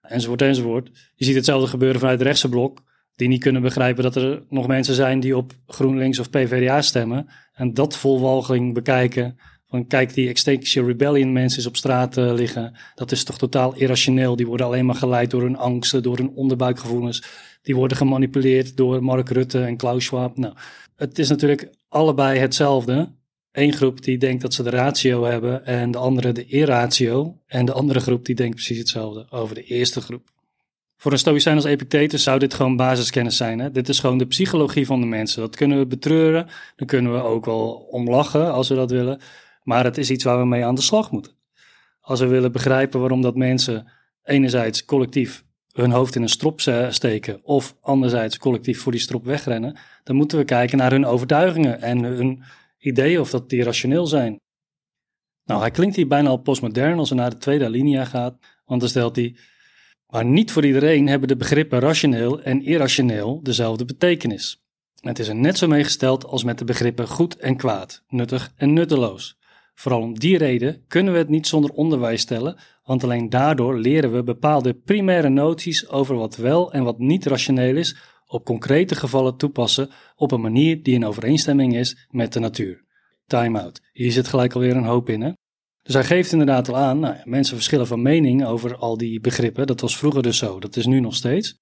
enzovoort 0.00 0.42
enzovoort. 0.42 0.90
Je 1.14 1.24
ziet 1.24 1.34
hetzelfde 1.34 1.68
gebeuren 1.68 2.00
vanuit 2.00 2.18
het 2.18 2.28
rechtse 2.28 2.48
blok, 2.48 2.82
die 3.16 3.28
niet 3.28 3.40
kunnen 3.40 3.62
begrijpen 3.62 4.02
dat 4.02 4.16
er 4.16 4.42
nog 4.48 4.66
mensen 4.66 4.94
zijn 4.94 5.20
die 5.20 5.36
op 5.36 5.52
GroenLinks 5.66 6.18
of 6.18 6.30
PvdA 6.30 6.82
stemmen 6.82 7.28
en 7.52 7.74
dat 7.74 7.96
volwalging 7.96 8.74
bekijken. 8.74 9.38
Van 9.68 9.86
kijk, 9.86 10.14
die 10.14 10.28
Extinction 10.28 10.86
Rebellion 10.86 11.32
mensen 11.32 11.66
op 11.66 11.76
straat 11.76 12.16
uh, 12.16 12.32
liggen. 12.32 12.76
Dat 12.94 13.12
is 13.12 13.24
toch 13.24 13.38
totaal 13.38 13.74
irrationeel. 13.74 14.36
Die 14.36 14.46
worden 14.46 14.66
alleen 14.66 14.86
maar 14.86 14.94
geleid 14.94 15.30
door 15.30 15.42
hun 15.42 15.56
angsten, 15.56 16.02
door 16.02 16.16
hun 16.16 16.30
onderbuikgevoelens. 16.34 17.22
Die 17.62 17.76
worden 17.76 17.96
gemanipuleerd 17.96 18.76
door 18.76 19.02
Mark 19.02 19.28
Rutte 19.28 19.62
en 19.62 19.76
Klaus 19.76 20.04
Schwab. 20.04 20.36
Nou, 20.36 20.54
het 20.96 21.18
is 21.18 21.28
natuurlijk 21.28 21.70
allebei 21.88 22.38
hetzelfde. 22.38 23.08
Eén 23.52 23.72
groep 23.72 24.02
die 24.02 24.18
denkt 24.18 24.42
dat 24.42 24.54
ze 24.54 24.62
de 24.62 24.70
ratio 24.70 25.24
hebben 25.24 25.66
en 25.66 25.90
de 25.90 25.98
andere 25.98 26.32
de 26.32 26.46
irratio. 26.46 27.38
En 27.46 27.64
de 27.64 27.72
andere 27.72 28.00
groep 28.00 28.24
die 28.24 28.34
denkt 28.34 28.54
precies 28.54 28.78
hetzelfde 28.78 29.26
over 29.30 29.54
de 29.54 29.64
eerste 29.64 30.00
groep. 30.00 30.34
Voor 30.96 31.12
een 31.12 31.18
stoïcijn 31.18 31.56
als 31.56 31.64
Epictetus 31.64 32.22
zou 32.22 32.38
dit 32.38 32.54
gewoon 32.54 32.76
basiskennis 32.76 33.36
zijn. 33.36 33.58
Hè? 33.58 33.70
Dit 33.70 33.88
is 33.88 33.98
gewoon 33.98 34.18
de 34.18 34.26
psychologie 34.26 34.86
van 34.86 35.00
de 35.00 35.06
mensen. 35.06 35.40
Dat 35.40 35.56
kunnen 35.56 35.78
we 35.78 35.86
betreuren. 35.86 36.48
Dan 36.76 36.86
kunnen 36.86 37.12
we 37.12 37.22
ook 37.22 37.44
wel 37.44 37.70
omlachen 37.90 38.52
als 38.52 38.68
we 38.68 38.74
dat 38.74 38.90
willen. 38.90 39.20
Maar 39.66 39.84
het 39.84 39.98
is 39.98 40.10
iets 40.10 40.24
waar 40.24 40.38
we 40.38 40.46
mee 40.46 40.64
aan 40.64 40.74
de 40.74 40.80
slag 40.80 41.10
moeten. 41.10 41.32
Als 42.00 42.20
we 42.20 42.26
willen 42.26 42.52
begrijpen 42.52 43.00
waarom 43.00 43.22
dat 43.22 43.36
mensen 43.36 43.92
enerzijds 44.22 44.84
collectief 44.84 45.44
hun 45.72 45.90
hoofd 45.90 46.14
in 46.14 46.22
een 46.22 46.28
strop 46.28 46.60
steken 46.90 47.44
of 47.44 47.76
anderzijds 47.80 48.38
collectief 48.38 48.80
voor 48.80 48.92
die 48.92 49.00
strop 49.00 49.24
wegrennen, 49.24 49.78
dan 50.04 50.16
moeten 50.16 50.38
we 50.38 50.44
kijken 50.44 50.78
naar 50.78 50.90
hun 50.90 51.06
overtuigingen 51.06 51.82
en 51.82 52.02
hun 52.02 52.42
ideeën 52.78 53.20
of 53.20 53.30
dat 53.30 53.48
die 53.48 53.62
rationeel 53.62 54.06
zijn. 54.06 54.40
Nou, 55.44 55.60
hij 55.60 55.70
klinkt 55.70 55.96
hier 55.96 56.08
bijna 56.08 56.28
al 56.28 56.36
postmodern 56.36 56.98
als 56.98 57.08
hij 57.08 57.18
naar 57.18 57.30
de 57.30 57.38
tweede 57.38 57.64
alinea 57.64 58.04
gaat, 58.04 58.38
want 58.64 58.80
dan 58.80 58.88
stelt 58.90 59.16
hij, 59.16 59.36
maar 60.06 60.24
niet 60.24 60.52
voor 60.52 60.64
iedereen 60.64 61.08
hebben 61.08 61.28
de 61.28 61.36
begrippen 61.36 61.78
rationeel 61.78 62.42
en 62.42 62.62
irrationeel 62.62 63.42
dezelfde 63.42 63.84
betekenis. 63.84 64.64
Het 65.00 65.18
is 65.18 65.28
er 65.28 65.34
net 65.34 65.58
zo 65.58 65.66
meegesteld 65.66 66.26
als 66.26 66.44
met 66.44 66.58
de 66.58 66.64
begrippen 66.64 67.08
goed 67.08 67.36
en 67.36 67.56
kwaad, 67.56 68.04
nuttig 68.08 68.52
en 68.56 68.72
nutteloos. 68.72 69.38
Vooral 69.76 70.00
om 70.00 70.18
die 70.18 70.38
reden 70.38 70.84
kunnen 70.88 71.12
we 71.12 71.18
het 71.18 71.28
niet 71.28 71.46
zonder 71.46 71.70
onderwijs 71.70 72.20
stellen, 72.20 72.58
want 72.84 73.04
alleen 73.04 73.28
daardoor 73.28 73.78
leren 73.78 74.12
we 74.12 74.22
bepaalde 74.22 74.74
primaire 74.74 75.28
noties 75.28 75.88
over 75.88 76.16
wat 76.16 76.36
wel 76.36 76.72
en 76.72 76.84
wat 76.84 76.98
niet 76.98 77.26
rationeel 77.26 77.76
is 77.76 77.96
op 78.26 78.44
concrete 78.44 78.94
gevallen 78.94 79.36
toepassen 79.36 79.90
op 80.14 80.32
een 80.32 80.40
manier 80.40 80.82
die 80.82 80.94
in 80.94 81.04
overeenstemming 81.04 81.76
is 81.76 82.06
met 82.10 82.32
de 82.32 82.40
natuur. 82.40 82.84
Time 83.26 83.60
out. 83.60 83.80
Hier 83.92 84.12
zit 84.12 84.28
gelijk 84.28 84.52
alweer 84.52 84.76
een 84.76 84.84
hoop 84.84 85.08
in, 85.08 85.20
hè? 85.20 85.32
Dus 85.82 85.94
hij 85.94 86.04
geeft 86.04 86.32
inderdaad 86.32 86.68
al 86.68 86.76
aan, 86.76 86.98
nou, 86.98 87.16
mensen 87.24 87.56
verschillen 87.56 87.86
van 87.86 88.02
mening 88.02 88.46
over 88.46 88.76
al 88.76 88.96
die 88.96 89.20
begrippen. 89.20 89.66
Dat 89.66 89.80
was 89.80 89.96
vroeger 89.96 90.22
dus 90.22 90.38
zo, 90.38 90.60
dat 90.60 90.76
is 90.76 90.86
nu 90.86 91.00
nog 91.00 91.14
steeds. 91.14 91.58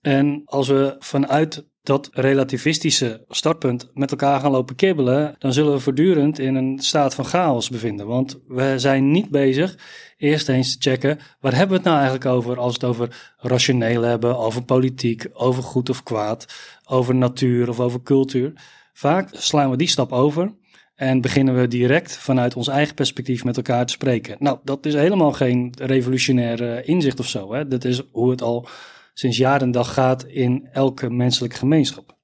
En 0.00 0.42
als 0.44 0.68
we 0.68 0.96
vanuit 0.98 1.66
dat 1.88 2.10
relativistische 2.12 3.24
startpunt 3.28 3.90
met 3.94 4.10
elkaar 4.10 4.40
gaan 4.40 4.50
lopen 4.50 4.76
kibbelen, 4.76 5.34
dan 5.38 5.52
zullen 5.52 5.72
we 5.72 5.78
voortdurend 5.78 6.38
in 6.38 6.54
een 6.54 6.78
staat 6.78 7.14
van 7.14 7.24
chaos 7.24 7.68
bevinden. 7.68 8.06
Want 8.06 8.38
we 8.48 8.74
zijn 8.76 9.10
niet 9.10 9.30
bezig 9.30 9.78
eerst 10.16 10.48
eens 10.48 10.76
te 10.76 10.90
checken, 10.90 11.18
waar 11.40 11.52
hebben 11.52 11.68
we 11.68 11.74
het 11.74 11.84
nou 11.84 11.96
eigenlijk 11.96 12.26
over 12.26 12.58
als 12.58 12.76
we 12.76 12.86
het 12.86 12.96
over 12.96 13.34
rationeel 13.38 14.02
hebben, 14.02 14.38
over 14.38 14.62
politiek, 14.62 15.26
over 15.32 15.62
goed 15.62 15.90
of 15.90 16.02
kwaad, 16.02 16.46
over 16.84 17.14
natuur 17.14 17.68
of 17.68 17.80
over 17.80 18.02
cultuur. 18.02 18.52
Vaak 18.92 19.28
slaan 19.32 19.70
we 19.70 19.76
die 19.76 19.88
stap 19.88 20.12
over 20.12 20.52
en 20.94 21.20
beginnen 21.20 21.60
we 21.60 21.68
direct 21.68 22.16
vanuit 22.16 22.54
ons 22.54 22.68
eigen 22.68 22.94
perspectief 22.94 23.44
met 23.44 23.56
elkaar 23.56 23.86
te 23.86 23.92
spreken. 23.92 24.36
Nou, 24.38 24.58
dat 24.64 24.86
is 24.86 24.94
helemaal 24.94 25.32
geen 25.32 25.72
revolutionair 25.78 26.88
inzicht 26.88 27.20
of 27.20 27.28
zo. 27.28 27.52
Hè? 27.52 27.68
Dat 27.68 27.84
is 27.84 28.02
hoe 28.10 28.30
het 28.30 28.42
al 28.42 28.68
sinds 29.18 29.36
jaren 29.36 29.60
en 29.60 29.70
dag 29.70 29.92
gaat 29.92 30.24
in 30.24 30.68
elke 30.72 31.10
menselijke 31.10 31.56
gemeenschap. 31.56 32.16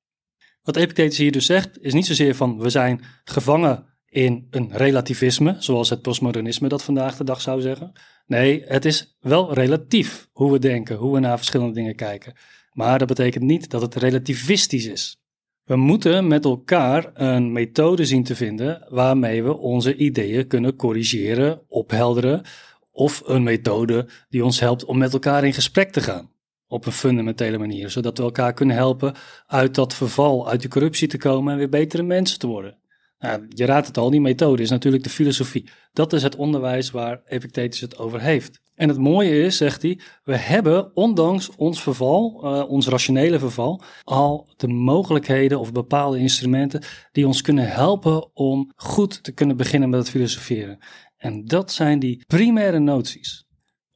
Wat 0.62 0.76
Epictetus 0.76 1.18
hier 1.18 1.32
dus 1.32 1.46
zegt, 1.46 1.78
is 1.80 1.92
niet 1.92 2.06
zozeer 2.06 2.34
van 2.34 2.58
we 2.58 2.70
zijn 2.70 3.00
gevangen 3.24 3.86
in 4.06 4.46
een 4.50 4.70
relativisme, 4.72 5.56
zoals 5.58 5.90
het 5.90 6.02
postmodernisme 6.02 6.68
dat 6.68 6.84
vandaag 6.84 7.16
de 7.16 7.24
dag 7.24 7.40
zou 7.40 7.60
zeggen. 7.60 7.92
Nee, 8.26 8.62
het 8.66 8.84
is 8.84 9.16
wel 9.20 9.54
relatief 9.54 10.28
hoe 10.32 10.52
we 10.52 10.58
denken, 10.58 10.96
hoe 10.96 11.14
we 11.14 11.20
naar 11.20 11.36
verschillende 11.36 11.74
dingen 11.74 11.94
kijken. 11.94 12.34
Maar 12.72 12.98
dat 12.98 13.08
betekent 13.08 13.44
niet 13.44 13.70
dat 13.70 13.82
het 13.82 13.94
relativistisch 13.94 14.86
is. 14.86 15.22
We 15.64 15.76
moeten 15.76 16.26
met 16.26 16.44
elkaar 16.44 17.10
een 17.14 17.52
methode 17.52 18.04
zien 18.04 18.24
te 18.24 18.36
vinden 18.36 18.86
waarmee 18.88 19.42
we 19.42 19.56
onze 19.56 19.96
ideeën 19.96 20.46
kunnen 20.46 20.76
corrigeren, 20.76 21.62
ophelderen, 21.68 22.42
of 22.90 23.22
een 23.24 23.42
methode 23.42 24.08
die 24.28 24.44
ons 24.44 24.60
helpt 24.60 24.84
om 24.84 24.98
met 24.98 25.12
elkaar 25.12 25.44
in 25.44 25.54
gesprek 25.54 25.90
te 25.90 26.00
gaan 26.00 26.32
op 26.68 26.87
een 26.87 26.92
fundamentele 26.92 27.59
manier, 27.59 27.90
zodat 27.90 28.18
we 28.18 28.25
elkaar 28.25 28.52
kunnen 28.52 28.76
helpen 28.76 29.14
uit 29.47 29.75
dat 29.75 29.94
verval, 29.94 30.49
uit 30.49 30.62
de 30.62 30.68
corruptie 30.68 31.09
te 31.09 31.18
komen 31.18 31.52
en 31.52 31.59
weer 31.59 31.68
betere 31.68 32.02
mensen 32.02 32.38
te 32.38 32.47
worden. 32.47 32.78
Nou, 33.18 33.47
je 33.49 33.64
raadt 33.64 33.87
het 33.87 33.99
al, 33.99 34.11
die 34.11 34.21
methode 34.21 34.62
is 34.62 34.71
natuurlijk 34.71 35.02
de 35.02 35.11
filosofie. 35.11 35.71
Dat 35.92 36.12
is 36.12 36.23
het 36.23 36.37
onderwijs 36.37 36.90
waar 36.90 37.23
Epictetus 37.26 37.80
het 37.80 37.99
over 37.99 38.21
heeft. 38.21 38.62
En 38.75 38.88
het 38.88 38.99
mooie 38.99 39.42
is, 39.42 39.56
zegt 39.56 39.83
hij, 39.83 40.00
we 40.25 40.37
hebben 40.37 40.97
ondanks 40.97 41.50
ons 41.56 41.83
verval, 41.83 42.40
uh, 42.44 42.71
ons 42.71 42.88
rationele 42.88 43.38
verval, 43.38 43.83
al 44.02 44.49
de 44.56 44.68
mogelijkheden 44.68 45.61
of 45.61 45.73
bepaalde 45.73 46.18
instrumenten 46.18 46.83
die 47.12 47.26
ons 47.26 47.42
kunnen 47.42 47.71
helpen 47.71 48.37
om 48.37 48.73
goed 48.76 49.23
te 49.23 49.33
kunnen 49.33 49.56
beginnen 49.56 49.88
met 49.88 49.99
het 49.99 50.11
filosoferen. 50.11 50.78
En 51.16 51.44
dat 51.44 51.73
zijn 51.73 51.99
die 51.99 52.25
primaire 52.26 52.78
noties. 52.78 53.47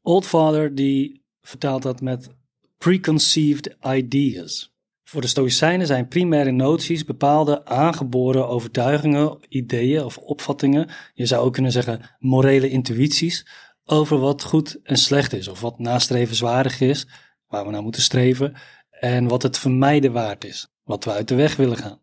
Oldfather 0.03 0.75
die 0.75 1.23
vertaalt 1.41 1.83
dat 1.83 2.01
met 2.01 2.37
preconceived 2.79 3.77
ideas. 3.97 4.77
Voor 5.05 5.21
de 5.21 5.27
Stoïcijnen 5.27 5.87
zijn 5.87 6.09
primaire 6.09 6.51
noties 6.51 7.05
bepaalde 7.05 7.65
aangeboren 7.65 8.49
overtuigingen, 8.49 9.39
ideeën 9.49 10.05
of 10.05 10.19
opvattingen. 10.19 10.89
Je 11.15 11.27
zou 11.27 11.45
ook 11.45 11.53
kunnen 11.53 11.73
zeggen 11.73 12.17
morele 12.19 12.69
intuïties 12.69 13.47
over 13.85 14.19
wat 14.19 14.43
goed 14.43 14.81
en 14.83 14.97
slecht 14.97 15.33
is, 15.33 15.49
of 15.49 15.61
wat 15.61 15.79
nastrevenswaardig 15.79 16.81
is, 16.81 17.09
waar 17.47 17.65
we 17.65 17.71
naar 17.71 17.83
moeten 17.83 18.03
streven, 18.03 18.55
en 18.91 19.29
wat 19.29 19.43
het 19.43 19.59
vermijden 19.59 20.13
waard 20.13 20.45
is, 20.45 20.69
wat 20.83 21.05
we 21.05 21.11
uit 21.11 21.29
de 21.29 21.35
weg 21.35 21.57
willen 21.57 21.77
gaan. 21.77 22.01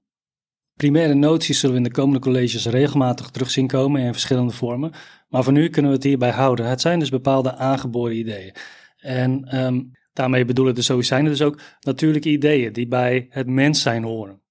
Primaire 0.74 1.14
noties 1.14 1.60
zullen 1.60 1.76
we 1.76 1.82
in 1.82 1.88
de 1.88 1.96
komende 1.96 2.20
colleges 2.20 2.66
regelmatig 2.66 3.30
terug 3.30 3.52
zien 3.52 3.68
komen 3.68 4.02
in 4.02 4.12
verschillende 4.12 4.54
vormen, 4.54 4.92
maar 5.28 5.44
voor 5.44 5.54
nu 5.54 5.70
kunnen 5.70 5.92
we 5.92 5.98
het 5.98 6.06
hierbij 6.06 6.32
houden. 6.32 6.66
Het 6.66 6.82
zijn 6.82 7.00
dus 7.00 7.10
bepaalde 7.10 7.56
aangeboren 7.56 8.18
ideeën. 8.18 8.56
En 8.98 9.58
um, 9.64 9.92
Daarmee 10.16 10.46
bedoelen 10.46 10.76
de 10.76 10.82
Stoïcijnen 10.82 11.32
dus 11.32 11.42
ook 11.42 11.60
natuurlijke 11.80 12.30
ideeën 12.30 12.74
die 12.74 12.88
bij 12.88 13.28
het 13.30 13.48
mens 13.48 13.82
zijn 13.82 14.04
horen. 14.04 14.42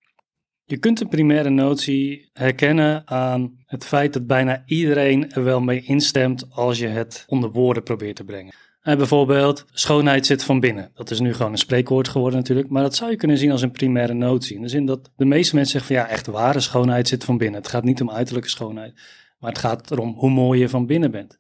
Je 0.65 0.77
kunt 0.77 1.01
een 1.01 1.09
primaire 1.09 1.51
notie 1.51 2.31
herkennen 2.33 3.03
aan 3.09 3.53
het 3.67 3.85
feit 3.85 4.13
dat 4.13 4.27
bijna 4.27 4.63
iedereen 4.67 5.33
er 5.33 5.45
wel 5.45 5.61
mee 5.61 5.83
instemt 5.83 6.47
als 6.51 6.79
je 6.79 6.87
het 6.87 7.25
onder 7.27 7.51
woorden 7.51 7.83
probeert 7.83 8.17
te 8.17 8.25
brengen. 8.25 8.55
En 8.81 8.97
bijvoorbeeld, 8.97 9.65
schoonheid 9.73 10.27
zit 10.27 10.45
van 10.45 10.61
binnen. 10.61 10.91
Dat 10.95 11.11
is 11.11 11.21
nu 11.21 11.35
gewoon 11.35 11.53
een 11.53 11.59
spreekwoord 11.59 12.09
geworden 12.09 12.39
natuurlijk, 12.39 12.69
maar 12.69 12.83
dat 12.83 12.95
zou 12.95 13.11
je 13.11 13.17
kunnen 13.17 13.39
zien 13.39 13.51
als 13.51 13.63
een 13.63 13.71
primaire 13.71 14.15
notie. 14.15 14.57
In 14.57 14.63
de 14.63 14.69
zin 14.69 14.87
dat 14.87 15.11
de 15.17 15.25
meeste 15.25 15.55
mensen 15.55 15.81
zeggen 15.81 15.97
van 15.97 16.05
ja, 16.05 16.13
echt 16.13 16.27
ware 16.27 16.61
schoonheid 16.61 17.09
zit 17.09 17.25
van 17.25 17.39
binnen. 17.39 17.61
Het 17.61 17.71
gaat 17.71 17.85
niet 17.85 18.01
om 18.01 18.11
uiterlijke 18.11 18.49
schoonheid, 18.49 19.01
maar 19.39 19.51
het 19.51 19.59
gaat 19.59 19.91
erom 19.91 20.15
hoe 20.17 20.31
mooi 20.31 20.61
je 20.61 20.69
van 20.69 20.87
binnen 20.87 21.11
bent. 21.11 21.39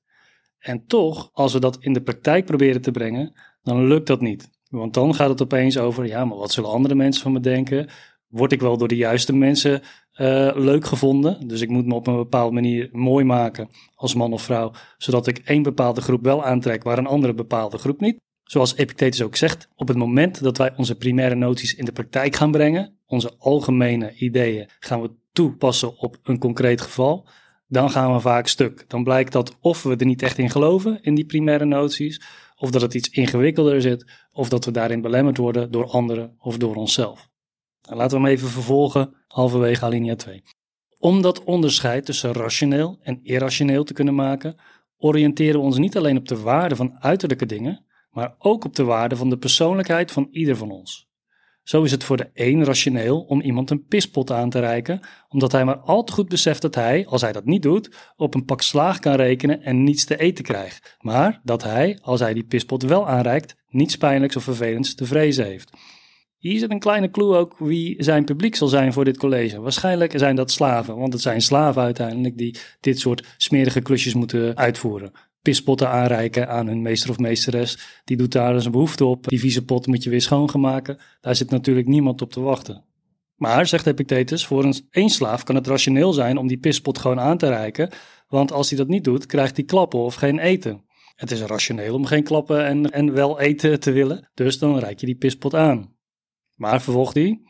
En 0.59 0.87
toch, 0.87 1.31
als 1.33 1.53
we 1.53 1.61
dat 1.61 1.77
in 1.81 1.93
de 1.93 2.03
praktijk 2.03 2.45
proberen 2.45 2.81
te 2.81 2.91
brengen, 2.91 3.33
dan 3.65 3.87
lukt 3.87 4.07
dat 4.07 4.21
niet. 4.21 4.51
Want 4.69 4.95
dan 4.95 5.15
gaat 5.15 5.29
het 5.29 5.43
opeens 5.43 5.79
over, 5.79 6.07
ja, 6.07 6.25
maar 6.25 6.39
wat 6.39 6.53
zullen 6.53 6.71
andere 6.71 6.95
mensen 6.95 7.23
van 7.23 7.33
me 7.33 7.41
denken? 7.41 7.89
Word 8.29 8.53
ik 8.53 8.61
wel 8.61 8.77
door 8.77 8.89
de 8.89 8.97
juiste 8.97 9.33
mensen 9.33 9.83
uh, 10.17 10.51
leuk 10.55 10.85
gevonden? 10.85 11.49
Dus 11.49 11.61
ik 11.61 11.69
moet 11.69 11.87
me 11.87 11.95
op 11.95 12.07
een 12.07 12.17
bepaalde 12.17 12.55
manier 12.55 12.89
mooi 12.93 13.25
maken 13.25 13.69
als 13.95 14.15
man 14.15 14.33
of 14.33 14.43
vrouw, 14.43 14.73
zodat 14.97 15.27
ik 15.27 15.39
één 15.39 15.63
bepaalde 15.63 16.01
groep 16.01 16.23
wel 16.23 16.45
aantrek, 16.45 16.83
waar 16.83 16.99
een 16.99 17.07
andere 17.07 17.35
bepaalde 17.35 17.79
groep 17.79 18.01
niet. 18.01 18.21
Zoals 18.45 18.77
Epictetus 18.77 19.23
ook 19.23 19.37
zegt, 19.37 19.69
op 19.77 19.89
het 19.89 19.97
moment 19.97 20.43
dat 20.43 20.59
wij 20.59 20.73
onze 20.77 20.95
primaire 20.95 21.35
noties 21.35 21.75
in 21.75 21.85
de 21.85 21.93
praktijk 21.93 22.37
gaan 22.37 22.51
brengen, 22.51 22.99
onze 23.07 23.35
algemene 23.39 24.15
ideeën 24.15 24.69
gaan 24.79 25.03
we 25.03 25.11
toepassen 25.33 25.99
op 25.99 26.19
een 26.23 26.39
concreet 26.39 26.81
geval, 26.81 27.29
dan 27.67 27.91
gaan 27.91 28.13
we 28.13 28.21
vaak 28.21 28.47
stuk. 28.47 28.85
Dan 28.89 29.05
blijkt 29.05 29.33
dat 29.33 29.57
of 29.61 29.83
we 29.83 29.97
er 29.97 30.07
niet 30.07 30.23
echt 30.23 30.39
in 30.39 30.51
geloven, 30.51 30.99
in 31.03 31.15
die 31.15 31.27
primaire 31.27 31.65
noties, 31.65 32.21
of 32.65 32.71
dat 32.71 32.83
het 32.83 32.95
iets 32.95 33.09
ingewikkelder 33.09 33.81
zit, 33.81 34.11
of 34.33 34.49
dat 34.49 34.65
we 34.65 34.71
daarin 34.71 35.01
belemmerd 35.01 35.37
worden 35.37 35.71
door 35.71 35.87
anderen 35.87 36.35
of 36.39 36.57
door 36.57 36.75
onszelf. 36.75 37.29
Nou, 37.83 37.97
laten 37.97 38.17
we 38.17 38.25
hem 38.25 38.33
even 38.33 38.49
vervolgen, 38.49 39.15
halverwege 39.27 39.85
alinea 39.85 40.15
2. 40.15 40.43
Om 40.99 41.23
dat 41.23 41.45
onderscheid 41.45 42.05
tussen 42.05 42.33
rationeel 42.33 42.99
en 43.03 43.21
irrationeel 43.23 43.85
te 43.85 43.93
kunnen 43.93 44.15
maken, 44.15 44.57
oriënteren 44.97 45.61
we 45.61 45.67
ons 45.67 45.79
niet 45.79 45.97
alleen 45.97 46.17
op 46.17 46.29
de 46.29 46.41
waarde 46.41 46.77
van 46.77 46.97
uiterlijke 46.99 47.47
dingen, 47.47 47.85
maar 48.11 48.35
ook 48.39 48.65
op 48.65 48.75
de 48.75 48.85
waarde 48.85 49.17
van 49.17 49.31
de 49.31 49.39
persoonlijkheid 49.39 50.13
van 50.13 50.29
ieder 50.31 50.57
van 50.57 50.71
ons. 50.71 51.09
Zo 51.65 51.83
is 51.83 51.91
het 51.91 52.05
voor 52.05 52.17
de 52.17 52.31
een 52.35 52.65
rationeel 52.65 53.21
om 53.21 53.41
iemand 53.41 53.71
een 53.71 53.87
pispot 53.87 54.31
aan 54.31 54.51
te 54.51 54.61
reiken, 54.61 55.01
omdat 55.29 55.53
hij 55.53 55.65
maar 55.65 55.77
al 55.77 56.05
te 56.05 56.13
goed 56.13 56.29
beseft 56.29 56.63
dat 56.63 56.75
hij, 56.75 57.07
als 57.07 57.21
hij 57.21 57.33
dat 57.33 57.45
niet 57.45 57.63
doet, 57.63 58.13
op 58.17 58.35
een 58.35 58.45
pak 58.45 58.63
slaag 58.63 58.99
kan 58.99 59.15
rekenen 59.15 59.63
en 59.63 59.85
niets 59.85 60.05
te 60.05 60.17
eten 60.17 60.45
krijgt. 60.45 60.97
Maar 61.01 61.41
dat 61.43 61.63
hij, 61.63 61.99
als 62.03 62.21
hij 62.21 62.35
die 62.35 62.45
pispot 62.45 62.83
wel 62.83 63.09
aanreikt, 63.09 63.57
niets 63.69 63.97
pijnlijks 63.97 64.37
of 64.37 64.43
vervelends 64.43 64.95
te 64.95 65.05
vrezen 65.05 65.45
heeft. 65.45 65.71
Hier 66.39 66.59
zit 66.59 66.71
een 66.71 66.79
kleine 66.79 67.11
clue 67.11 67.37
ook 67.37 67.59
wie 67.59 68.03
zijn 68.03 68.25
publiek 68.25 68.57
zal 68.57 68.69
zijn 68.69 68.93
voor 68.93 69.05
dit 69.05 69.19
college. 69.19 69.61
Waarschijnlijk 69.61 70.13
zijn 70.17 70.37
dat 70.37 70.51
slaven, 70.51 70.97
want 70.97 71.13
het 71.13 71.23
zijn 71.23 71.43
slaven 71.43 71.83
uiteindelijk 71.83 72.39
die 72.39 72.57
dit 72.81 72.99
soort 72.99 73.35
smerige 73.37 73.81
klusjes 73.81 74.15
moeten 74.15 74.57
uitvoeren 74.57 75.13
pispotten 75.45 75.89
aanreiken 75.89 76.49
aan 76.49 76.67
hun 76.67 76.83
meester 76.83 77.11
of 77.11 77.19
meesteres. 77.19 77.79
Die 78.05 78.17
doet 78.17 78.33
daar 78.33 78.53
dus 78.53 78.65
een 78.65 78.71
behoefte 78.71 79.05
op. 79.05 79.29
Die 79.29 79.41
vieze 79.41 79.65
pot 79.65 79.87
moet 79.87 80.03
je 80.03 80.11
weer 80.11 80.21
schoongemaken. 80.21 80.99
Daar 81.21 81.37
zit 81.37 81.51
natuurlijk 81.51 81.87
niemand 81.87 82.23
op 82.23 82.33
te 82.33 82.41
wachten. 82.41 82.85
Maar, 83.37 83.67
zegt 83.67 83.87
Epictetus, 83.87 84.47
voor 84.47 84.65
een 84.65 84.75
één 84.91 85.09
slaaf 85.09 85.43
kan 85.43 85.55
het 85.55 85.67
rationeel 85.67 86.13
zijn 86.13 86.37
om 86.37 86.47
die 86.47 86.59
pispot 86.59 86.99
gewoon 86.99 87.21
aan 87.21 87.39
te 87.39 87.49
reiken. 87.49 87.91
Want 88.29 88.53
als 88.53 88.69
hij 88.69 88.79
dat 88.79 88.89
niet 88.89 89.05
doet, 89.05 89.27
krijgt 89.27 89.57
hij 89.57 89.65
klappen 89.65 89.99
of 89.99 90.15
geen 90.15 90.39
eten. 90.39 90.85
Het 91.17 91.31
is 91.31 91.41
rationeel 91.41 91.95
om 91.95 92.07
geen 92.07 92.25
klappen 92.25 92.65
en, 92.65 92.91
en 92.91 93.13
wel 93.13 93.41
eten 93.41 93.81
te 93.81 93.93
willen. 93.93 94.31
Dus 94.35 94.59
dan 94.59 94.79
reik 94.79 95.01
je 95.01 95.07
die 95.07 95.15
pispot 95.15 95.55
aan. 95.55 95.97
Maar, 96.55 96.83
vervolgt 96.83 97.15
hij, 97.15 97.41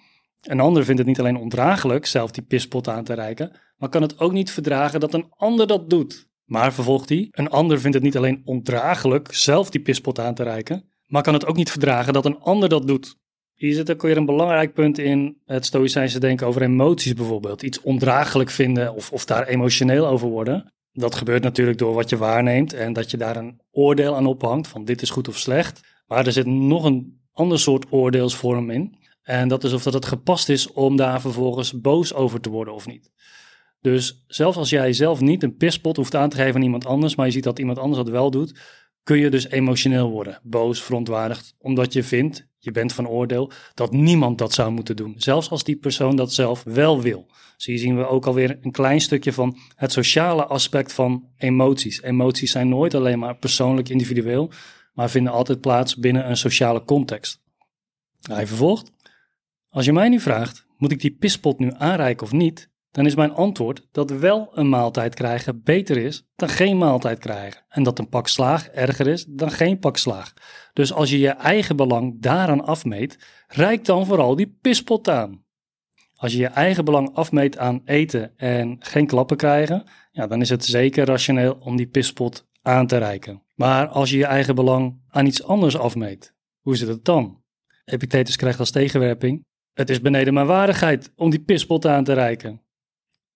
een 0.43 0.61
ander 0.61 0.85
vindt 0.85 0.99
het 0.99 1.09
niet 1.09 1.19
alleen 1.19 1.37
ondraaglijk 1.37 2.07
zelf 2.07 2.31
die 2.31 2.45
pispot 2.45 2.89
aan 2.89 3.05
te 3.05 3.15
reiken, 3.15 3.53
maar 3.77 3.89
kan 3.89 4.03
het 4.03 4.19
ook 4.19 4.33
niet 4.33 4.51
verdragen 4.51 5.01
dat 5.01 5.15
een 5.15 5.33
ander 5.37 5.67
dat 5.67 5.91
doet. 5.91 6.29
Maar, 6.45 6.73
vervolgt 6.73 7.09
hij, 7.09 7.29
een 7.31 7.49
ander 7.49 7.81
vindt 7.81 7.95
het 7.95 8.05
niet 8.05 8.17
alleen 8.17 8.43
ondraaglijk 8.45 9.35
zelf 9.35 9.71
die 9.71 9.81
pispot 9.81 10.19
aan 10.19 10.35
te 10.35 10.43
reiken, 10.43 10.85
maar 11.07 11.23
kan 11.23 11.35
het 11.35 11.47
ook 11.47 11.57
niet 11.57 11.71
verdragen 11.71 12.13
dat 12.13 12.25
een 12.25 12.39
ander 12.39 12.69
dat 12.69 12.87
doet. 12.87 13.17
Hier 13.55 13.75
zit 13.75 13.91
ook 13.91 14.03
weer 14.03 14.17
een 14.17 14.27
belangrijk 14.27 14.75
punt 14.75 14.99
in 14.99 15.37
het 15.45 15.67
stoïcijnse 15.67 16.19
denken 16.19 16.47
over 16.47 16.63
emoties 16.63 17.15
bijvoorbeeld. 17.15 17.63
Iets 17.63 17.81
ondraaglijk 17.81 18.51
vinden 18.51 18.95
of, 18.95 19.13
of 19.13 19.25
daar 19.25 19.47
emotioneel 19.47 20.07
over 20.07 20.29
worden. 20.29 20.73
Dat 20.93 21.15
gebeurt 21.15 21.43
natuurlijk 21.43 21.79
door 21.79 21.95
wat 21.95 22.11
je 22.11 22.17
waarneemt 22.17 22.73
en 22.73 22.93
dat 22.93 23.11
je 23.11 23.17
daar 23.17 23.37
een 23.37 23.61
oordeel 23.71 24.17
aan 24.17 24.27
ophangt 24.27 24.69
van 24.69 24.85
dit 24.85 25.03
is 25.03 25.11
goed 25.11 25.29
of 25.29 25.39
slecht. 25.39 25.81
Maar 26.07 26.27
er 26.27 26.33
zit 26.33 26.47
nog 26.47 26.85
een 26.85 27.21
ander 27.33 27.59
soort 27.59 27.87
oordeelsvorm 27.91 28.71
in. 28.71 28.99
En 29.23 29.49
dat 29.49 29.65
is 29.65 29.73
of 29.73 29.83
dat 29.83 29.93
het 29.93 30.07
gepast 30.07 30.49
is 30.49 30.73
om 30.73 30.97
daar 30.97 31.21
vervolgens 31.21 31.81
boos 31.81 32.15
over 32.15 32.41
te 32.41 32.51
worden 32.51 32.75
of 32.75 32.87
niet. 32.87 33.11
Dus 33.85 34.25
zelfs 34.27 34.57
als 34.57 34.71
jij 34.71 34.93
zelf 34.93 35.21
niet 35.21 35.43
een 35.43 35.57
pispot 35.57 35.97
hoeft 35.97 36.15
aan 36.15 36.29
te 36.29 36.37
geven 36.37 36.55
aan 36.55 36.63
iemand 36.63 36.87
anders, 36.87 37.15
maar 37.15 37.27
je 37.27 37.33
ziet 37.33 37.45
dat 37.45 37.59
iemand 37.59 37.79
anders 37.79 38.03
dat 38.03 38.09
wel 38.09 38.31
doet, 38.31 38.61
kun 39.03 39.19
je 39.19 39.31
dus 39.31 39.49
emotioneel 39.49 40.11
worden, 40.11 40.41
boos, 40.43 40.83
verontwaardigd, 40.83 41.55
omdat 41.59 41.93
je 41.93 42.03
vindt, 42.03 42.47
je 42.59 42.71
bent 42.71 42.93
van 42.93 43.09
oordeel, 43.09 43.51
dat 43.75 43.93
niemand 43.93 44.39
dat 44.39 44.53
zou 44.53 44.71
moeten 44.71 44.97
doen. 44.97 45.15
Zelfs 45.17 45.51
als 45.51 45.65
die 45.65 45.77
persoon 45.77 46.17
dat 46.17 46.33
zelf 46.33 46.63
wel 46.63 47.03
wil. 47.03 47.27
Dus 47.57 47.67
hier 47.67 47.79
zien 47.79 47.97
we 47.97 48.07
ook 48.07 48.27
alweer 48.27 48.59
een 48.61 48.71
klein 48.71 49.01
stukje 49.01 49.33
van 49.33 49.59
het 49.75 49.93
sociale 49.93 50.47
aspect 50.47 50.93
van 50.93 51.29
emoties. 51.37 52.03
Emoties 52.03 52.51
zijn 52.51 52.69
nooit 52.69 52.95
alleen 52.95 53.19
maar 53.19 53.37
persoonlijk 53.37 53.89
individueel, 53.89 54.51
maar 54.93 55.11
vinden 55.11 55.33
altijd 55.33 55.61
plaats 55.61 55.97
binnen 55.97 56.29
een 56.29 56.37
sociale 56.37 56.85
context. 56.85 57.43
Hij 58.21 58.47
vervolgt. 58.47 58.93
Als 59.69 59.85
je 59.85 59.93
mij 59.93 60.09
nu 60.09 60.21
vraagt, 60.21 60.67
moet 60.77 60.93
ik 60.93 61.01
die 61.01 61.17
pispot 61.19 61.59
nu 61.59 61.73
aanreiken 61.77 62.27
of 62.27 62.33
niet? 62.33 62.73
Dan 62.95 63.07
is 63.07 63.15
mijn 63.15 63.33
antwoord 63.33 63.87
dat 63.93 64.11
wel 64.11 64.51
een 64.53 64.69
maaltijd 64.69 65.15
krijgen 65.15 65.63
beter 65.63 65.97
is 65.97 66.27
dan 66.37 66.49
geen 66.49 66.79
maaltijd 66.79 67.19
krijgen. 67.19 67.65
En 67.69 67.83
dat 67.83 67.99
een 67.99 68.09
pak 68.09 68.29
slaag 68.29 68.69
erger 68.69 69.07
is 69.07 69.25
dan 69.29 69.51
geen 69.51 69.79
pak 69.79 69.97
slaag. 69.97 70.33
Dus 70.73 70.93
als 70.93 71.11
je 71.11 71.19
je 71.19 71.29
eigen 71.29 71.77
belang 71.77 72.21
daaraan 72.21 72.65
afmeet, 72.65 73.19
rijk 73.49 73.85
dan 73.85 74.07
vooral 74.07 74.37
die 74.37 74.59
pispot 74.61 75.09
aan. 75.09 75.45
Als 76.15 76.33
je 76.33 76.39
je 76.39 76.47
eigen 76.47 76.85
belang 76.85 77.15
afmeet 77.15 77.59
aan 77.59 77.83
eten 77.85 78.37
en 78.37 78.77
geen 78.79 79.07
klappen 79.07 79.37
krijgen, 79.37 79.85
ja, 80.11 80.27
dan 80.27 80.41
is 80.41 80.49
het 80.49 80.65
zeker 80.65 81.07
rationeel 81.07 81.57
om 81.61 81.77
die 81.77 81.89
pispot 81.89 82.47
aan 82.63 82.87
te 82.87 82.97
reiken. 82.97 83.43
Maar 83.55 83.87
als 83.87 84.11
je 84.11 84.17
je 84.17 84.27
eigen 84.27 84.55
belang 84.55 85.01
aan 85.09 85.27
iets 85.27 85.43
anders 85.43 85.79
afmeet, 85.79 86.35
hoe 86.61 86.77
zit 86.77 86.89
het 86.89 87.05
dan? 87.05 87.43
Epictetus 87.85 88.37
krijgt 88.37 88.59
als 88.59 88.71
tegenwerping: 88.71 89.45
Het 89.73 89.91
is 89.91 90.01
beneden 90.01 90.35
mijn 90.35 90.47
waardigheid 90.47 91.13
om 91.17 91.31
die 91.31 91.41
pispot 91.41 91.87
aan 91.87 92.05
te 92.05 92.13
reiken. 92.13 92.64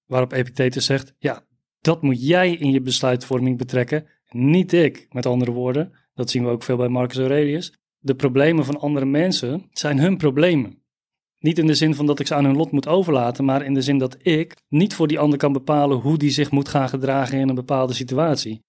Waarop 0.09 0.33
Epictetus 0.33 0.85
zegt: 0.85 1.15
Ja, 1.19 1.45
dat 1.81 2.03
moet 2.03 2.27
jij 2.27 2.53
in 2.53 2.71
je 2.71 2.81
besluitvorming 2.81 3.59
betrekken, 3.59 4.07
niet 4.31 4.73
ik. 4.73 5.07
Met 5.11 5.27
andere 5.27 5.53
woorden, 5.53 5.93
dat 6.15 6.31
zien 6.31 6.45
we 6.45 6.51
ook 6.51 6.63
veel 6.63 6.77
bij 6.77 6.89
Marcus 6.89 7.19
Aurelius. 7.19 7.73
De 7.99 8.15
problemen 8.15 8.65
van 8.65 8.81
andere 8.81 9.07
mensen 9.07 9.69
zijn 9.71 9.99
hun 9.99 10.17
problemen. 10.17 10.83
Niet 11.39 11.59
in 11.59 11.67
de 11.67 11.75
zin 11.75 11.95
van 11.95 12.07
dat 12.07 12.21
ik 12.21 12.27
ze 12.27 12.35
aan 12.35 12.45
hun 12.45 12.57
lot 12.57 12.71
moet 12.71 12.89
overlaten, 12.89 13.45
maar 13.45 13.65
in 13.65 13.75
de 13.75 13.83
zin 13.83 13.99
dat 13.99 14.17
ik 14.27 14.57
niet 14.69 14.95
voor 14.95 15.07
die 15.07 15.19
ander 15.19 15.39
kan 15.39 15.53
bepalen 15.53 15.99
hoe 15.99 16.19
die 16.19 16.31
zich 16.31 16.51
moet 16.51 16.69
gaan 16.69 16.89
gedragen 16.89 17.39
in 17.39 17.49
een 17.49 17.55
bepaalde 17.55 17.93
situatie. 17.93 18.65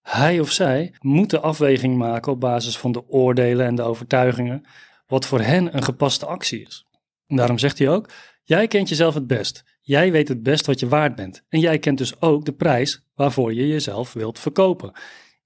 Hij 0.00 0.40
of 0.40 0.50
zij 0.50 0.94
moet 1.00 1.30
de 1.30 1.40
afweging 1.40 1.96
maken 1.96 2.32
op 2.32 2.40
basis 2.40 2.78
van 2.78 2.92
de 2.92 3.08
oordelen 3.08 3.66
en 3.66 3.74
de 3.74 3.82
overtuigingen, 3.82 4.64
wat 5.06 5.26
voor 5.26 5.40
hen 5.40 5.76
een 5.76 5.82
gepaste 5.82 6.26
actie 6.26 6.60
is. 6.60 6.86
Daarom 7.26 7.58
zegt 7.58 7.78
hij 7.78 7.88
ook: 7.88 8.10
Jij 8.44 8.66
kent 8.66 8.88
jezelf 8.88 9.14
het 9.14 9.26
best. 9.26 9.77
Jij 9.88 10.12
weet 10.12 10.28
het 10.28 10.42
best 10.42 10.66
wat 10.66 10.80
je 10.80 10.88
waard 10.88 11.14
bent. 11.14 11.42
En 11.48 11.60
jij 11.60 11.78
kent 11.78 11.98
dus 11.98 12.20
ook 12.20 12.44
de 12.44 12.52
prijs 12.52 13.02
waarvoor 13.14 13.54
je 13.54 13.68
jezelf 13.68 14.12
wilt 14.12 14.38
verkopen. 14.38 14.92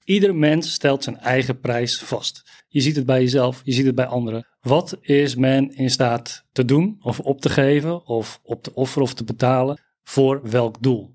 Ieder 0.04 0.34
mens 0.34 0.72
stelt 0.72 1.04
zijn 1.04 1.18
eigen 1.18 1.60
prijs 1.60 1.98
vast. 1.98 2.64
Je 2.68 2.80
ziet 2.80 2.96
het 2.96 3.06
bij 3.06 3.20
jezelf, 3.20 3.60
je 3.64 3.72
ziet 3.72 3.86
het 3.86 3.94
bij 3.94 4.06
anderen. 4.06 4.46
Wat 4.60 4.98
is 5.00 5.34
men 5.34 5.74
in 5.74 5.90
staat 5.90 6.44
te 6.52 6.64
doen 6.64 6.96
of 7.00 7.20
op 7.20 7.40
te 7.40 7.48
geven 7.48 8.06
of 8.06 8.40
op 8.42 8.62
te 8.62 8.74
offeren 8.74 9.02
of 9.02 9.14
te 9.14 9.24
betalen 9.24 9.80
voor 10.02 10.50
welk 10.50 10.82
doel? 10.82 11.14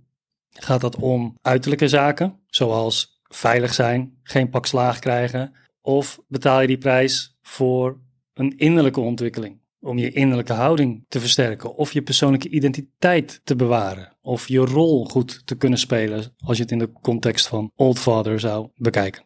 Gaat 0.50 0.82
dat 0.82 0.96
om 0.96 1.38
uiterlijke 1.42 1.88
zaken, 1.88 2.40
zoals 2.48 3.22
veilig 3.24 3.74
zijn, 3.74 4.18
geen 4.24 4.50
pak 4.50 4.66
slaag 4.66 5.00
krijgen? 5.00 5.54
Of 5.82 6.20
betaal 6.28 6.62
je 6.62 6.68
die 6.68 6.78
prijs 6.78 7.38
voor 7.42 8.00
een 8.34 8.58
innerlijke 8.58 9.00
ontwikkeling? 9.00 9.60
Om 9.80 9.98
je 9.98 10.12
innerlijke 10.12 10.54
houding 10.54 11.06
te 11.08 11.20
versterken 11.20 11.76
of 11.76 11.94
je 11.94 12.02
persoonlijke 12.02 12.50
identiteit 12.50 13.42
te 13.44 13.56
bewaren 13.56 14.18
of 14.22 14.48
je 14.48 14.60
rol 14.60 15.06
goed 15.06 15.42
te 15.46 15.56
kunnen 15.56 15.80
spelen 15.80 16.34
als 16.38 16.58
je 16.58 16.64
het 16.64 16.72
in 16.72 16.80
de 16.80 16.92
context 17.02 17.48
van 17.48 17.72
Old 17.76 18.00
Father 18.00 18.40
zou 18.40 18.70
bekijken. 18.76 19.26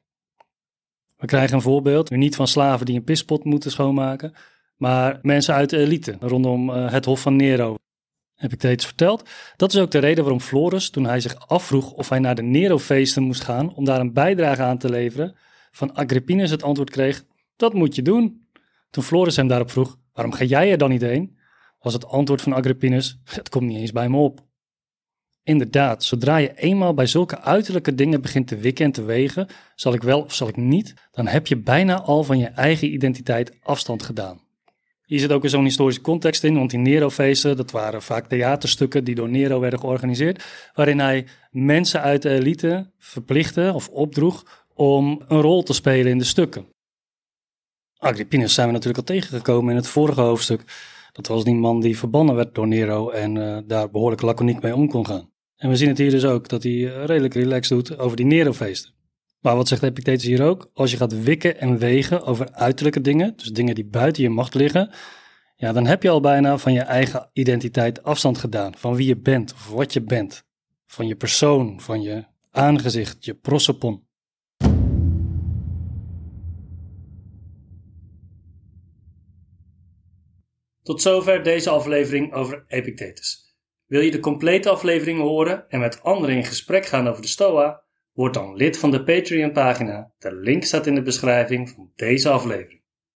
We 1.17 1.27
krijgen 1.27 1.55
een 1.55 1.61
voorbeeld, 1.61 2.09
nu 2.09 2.17
niet 2.17 2.35
van 2.35 2.47
slaven 2.47 2.85
die 2.85 2.95
een 2.95 3.03
pispot 3.03 3.43
moeten 3.43 3.71
schoonmaken, 3.71 4.33
maar 4.75 5.19
mensen 5.21 5.53
uit 5.53 5.69
de 5.69 5.77
elite 5.77 6.17
rondom 6.19 6.69
eh, 6.69 6.91
het 6.91 7.05
hof 7.05 7.21
van 7.21 7.35
Nero. 7.35 7.75
Heb 8.35 8.53
ik 8.53 8.59
steeds 8.59 8.85
verteld? 8.85 9.29
Dat 9.55 9.73
is 9.73 9.79
ook 9.79 9.91
de 9.91 9.99
reden 9.99 10.23
waarom 10.23 10.41
Florus, 10.41 10.89
toen 10.89 11.05
hij 11.05 11.19
zich 11.19 11.47
afvroeg 11.47 11.91
of 11.91 12.09
hij 12.09 12.19
naar 12.19 12.35
de 12.35 12.41
Nero-feesten 12.41 13.23
moest 13.23 13.43
gaan 13.43 13.75
om 13.75 13.85
daar 13.85 13.99
een 13.99 14.13
bijdrage 14.13 14.61
aan 14.61 14.77
te 14.77 14.89
leveren, 14.89 15.35
van 15.71 15.93
Agrippinus 15.93 16.51
het 16.51 16.63
antwoord 16.63 16.89
kreeg: 16.89 17.23
Dat 17.55 17.73
moet 17.73 17.95
je 17.95 18.01
doen. 18.01 18.47
Toen 18.89 19.03
Florus 19.03 19.35
hem 19.35 19.47
daarop 19.47 19.71
vroeg: 19.71 19.97
Waarom 20.13 20.33
ga 20.33 20.43
jij 20.43 20.71
er 20.71 20.77
dan 20.77 20.89
niet 20.89 21.01
heen? 21.01 21.37
Was 21.79 21.93
het 21.93 22.05
antwoord 22.05 22.41
van 22.41 22.53
Agrippinus: 22.53 23.19
Het 23.23 23.49
komt 23.49 23.67
niet 23.67 23.77
eens 23.77 23.91
bij 23.91 24.09
me 24.09 24.17
op. 24.17 24.49
Inderdaad, 25.43 26.03
zodra 26.03 26.37
je 26.37 26.53
eenmaal 26.55 26.93
bij 26.93 27.05
zulke 27.05 27.39
uiterlijke 27.39 27.95
dingen 27.95 28.21
begint 28.21 28.47
te 28.47 28.57
wikken 28.57 28.85
en 28.85 28.91
te 28.91 29.03
wegen, 29.03 29.47
zal 29.75 29.93
ik 29.93 30.03
wel 30.03 30.21
of 30.21 30.33
zal 30.33 30.47
ik 30.47 30.57
niet, 30.57 30.93
dan 31.11 31.27
heb 31.27 31.47
je 31.47 31.57
bijna 31.57 32.01
al 32.01 32.23
van 32.23 32.37
je 32.37 32.47
eigen 32.47 32.93
identiteit 32.93 33.57
afstand 33.61 34.03
gedaan. 34.03 34.41
Hier 35.05 35.19
zit 35.19 35.31
ook 35.31 35.49
zo'n 35.49 35.63
historische 35.63 36.01
context 36.01 36.43
in, 36.43 36.55
want 36.55 36.69
die 36.69 36.79
Nero-feesten, 36.79 37.57
dat 37.57 37.71
waren 37.71 38.01
vaak 38.01 38.27
theaterstukken 38.27 39.03
die 39.03 39.15
door 39.15 39.29
Nero 39.29 39.59
werden 39.59 39.79
georganiseerd, 39.79 40.43
waarin 40.73 40.99
hij 40.99 41.27
mensen 41.49 42.01
uit 42.01 42.21
de 42.21 42.29
elite 42.29 42.91
verplichtte 42.97 43.71
of 43.73 43.89
opdroeg 43.89 44.65
om 44.73 45.21
een 45.27 45.41
rol 45.41 45.63
te 45.63 45.73
spelen 45.73 46.11
in 46.11 46.17
de 46.17 46.23
stukken. 46.23 46.65
Agrippinus 48.01 48.53
zijn 48.53 48.67
we 48.67 48.73
natuurlijk 48.73 49.09
al 49.09 49.15
tegengekomen 49.15 49.69
in 49.69 49.75
het 49.75 49.87
vorige 49.87 50.21
hoofdstuk. 50.21 50.63
Dat 51.11 51.27
was 51.27 51.43
die 51.43 51.53
man 51.53 51.79
die 51.79 51.97
verbannen 51.97 52.35
werd 52.35 52.55
door 52.55 52.67
Nero 52.67 53.09
en 53.09 53.35
uh, 53.35 53.57
daar 53.65 53.89
behoorlijk 53.89 54.21
laconiek 54.21 54.61
mee 54.61 54.75
om 54.75 54.89
kon 54.89 55.05
gaan. 55.05 55.29
En 55.55 55.69
we 55.69 55.75
zien 55.75 55.87
het 55.87 55.97
hier 55.97 56.09
dus 56.09 56.25
ook, 56.25 56.49
dat 56.49 56.63
hij 56.63 56.71
uh, 56.71 57.05
redelijk 57.05 57.33
relaxed 57.33 57.77
doet 57.77 57.97
over 57.97 58.17
die 58.17 58.25
Nero-feesten. 58.25 58.93
Maar 59.39 59.55
wat 59.55 59.67
zegt 59.67 59.83
Epictetus 59.83 60.23
hier 60.23 60.43
ook? 60.43 60.69
Als 60.73 60.91
je 60.91 60.97
gaat 60.97 61.23
wikken 61.23 61.59
en 61.59 61.77
wegen 61.77 62.23
over 62.25 62.51
uiterlijke 62.51 63.01
dingen, 63.01 63.33
dus 63.35 63.51
dingen 63.51 63.75
die 63.75 63.85
buiten 63.85 64.23
je 64.23 64.29
macht 64.29 64.53
liggen, 64.53 64.91
ja, 65.55 65.71
dan 65.71 65.85
heb 65.85 66.03
je 66.03 66.09
al 66.09 66.21
bijna 66.21 66.57
van 66.57 66.73
je 66.73 66.81
eigen 66.81 67.29
identiteit 67.33 68.03
afstand 68.03 68.37
gedaan. 68.37 68.73
Van 68.77 68.95
wie 68.95 69.07
je 69.07 69.17
bent 69.17 69.53
of 69.53 69.69
wat 69.69 69.93
je 69.93 70.01
bent. 70.01 70.43
Van 70.85 71.07
je 71.07 71.15
persoon, 71.15 71.81
van 71.81 72.01
je 72.01 72.25
aangezicht, 72.51 73.25
je 73.25 73.33
prosopon. 73.33 74.03
Tot 80.83 81.01
zover 81.01 81.43
deze 81.43 81.69
aflevering 81.69 82.33
over 82.33 82.63
Epictetus. 82.67 83.55
Wil 83.85 84.01
je 84.01 84.11
de 84.11 84.19
complete 84.19 84.69
aflevering 84.69 85.19
horen 85.19 85.69
en 85.69 85.79
met 85.79 86.03
anderen 86.03 86.35
in 86.35 86.45
gesprek 86.45 86.85
gaan 86.85 87.07
over 87.07 87.21
de 87.21 87.27
Stoa? 87.27 87.83
Word 88.13 88.33
dan 88.33 88.55
lid 88.55 88.77
van 88.77 88.91
de 88.91 89.03
Patreon-pagina. 89.03 90.11
De 90.17 90.33
link 90.33 90.63
staat 90.63 90.87
in 90.87 90.95
de 90.95 91.01
beschrijving 91.01 91.69
van 91.69 91.91
deze 91.95 92.29
aflevering. 92.29 92.80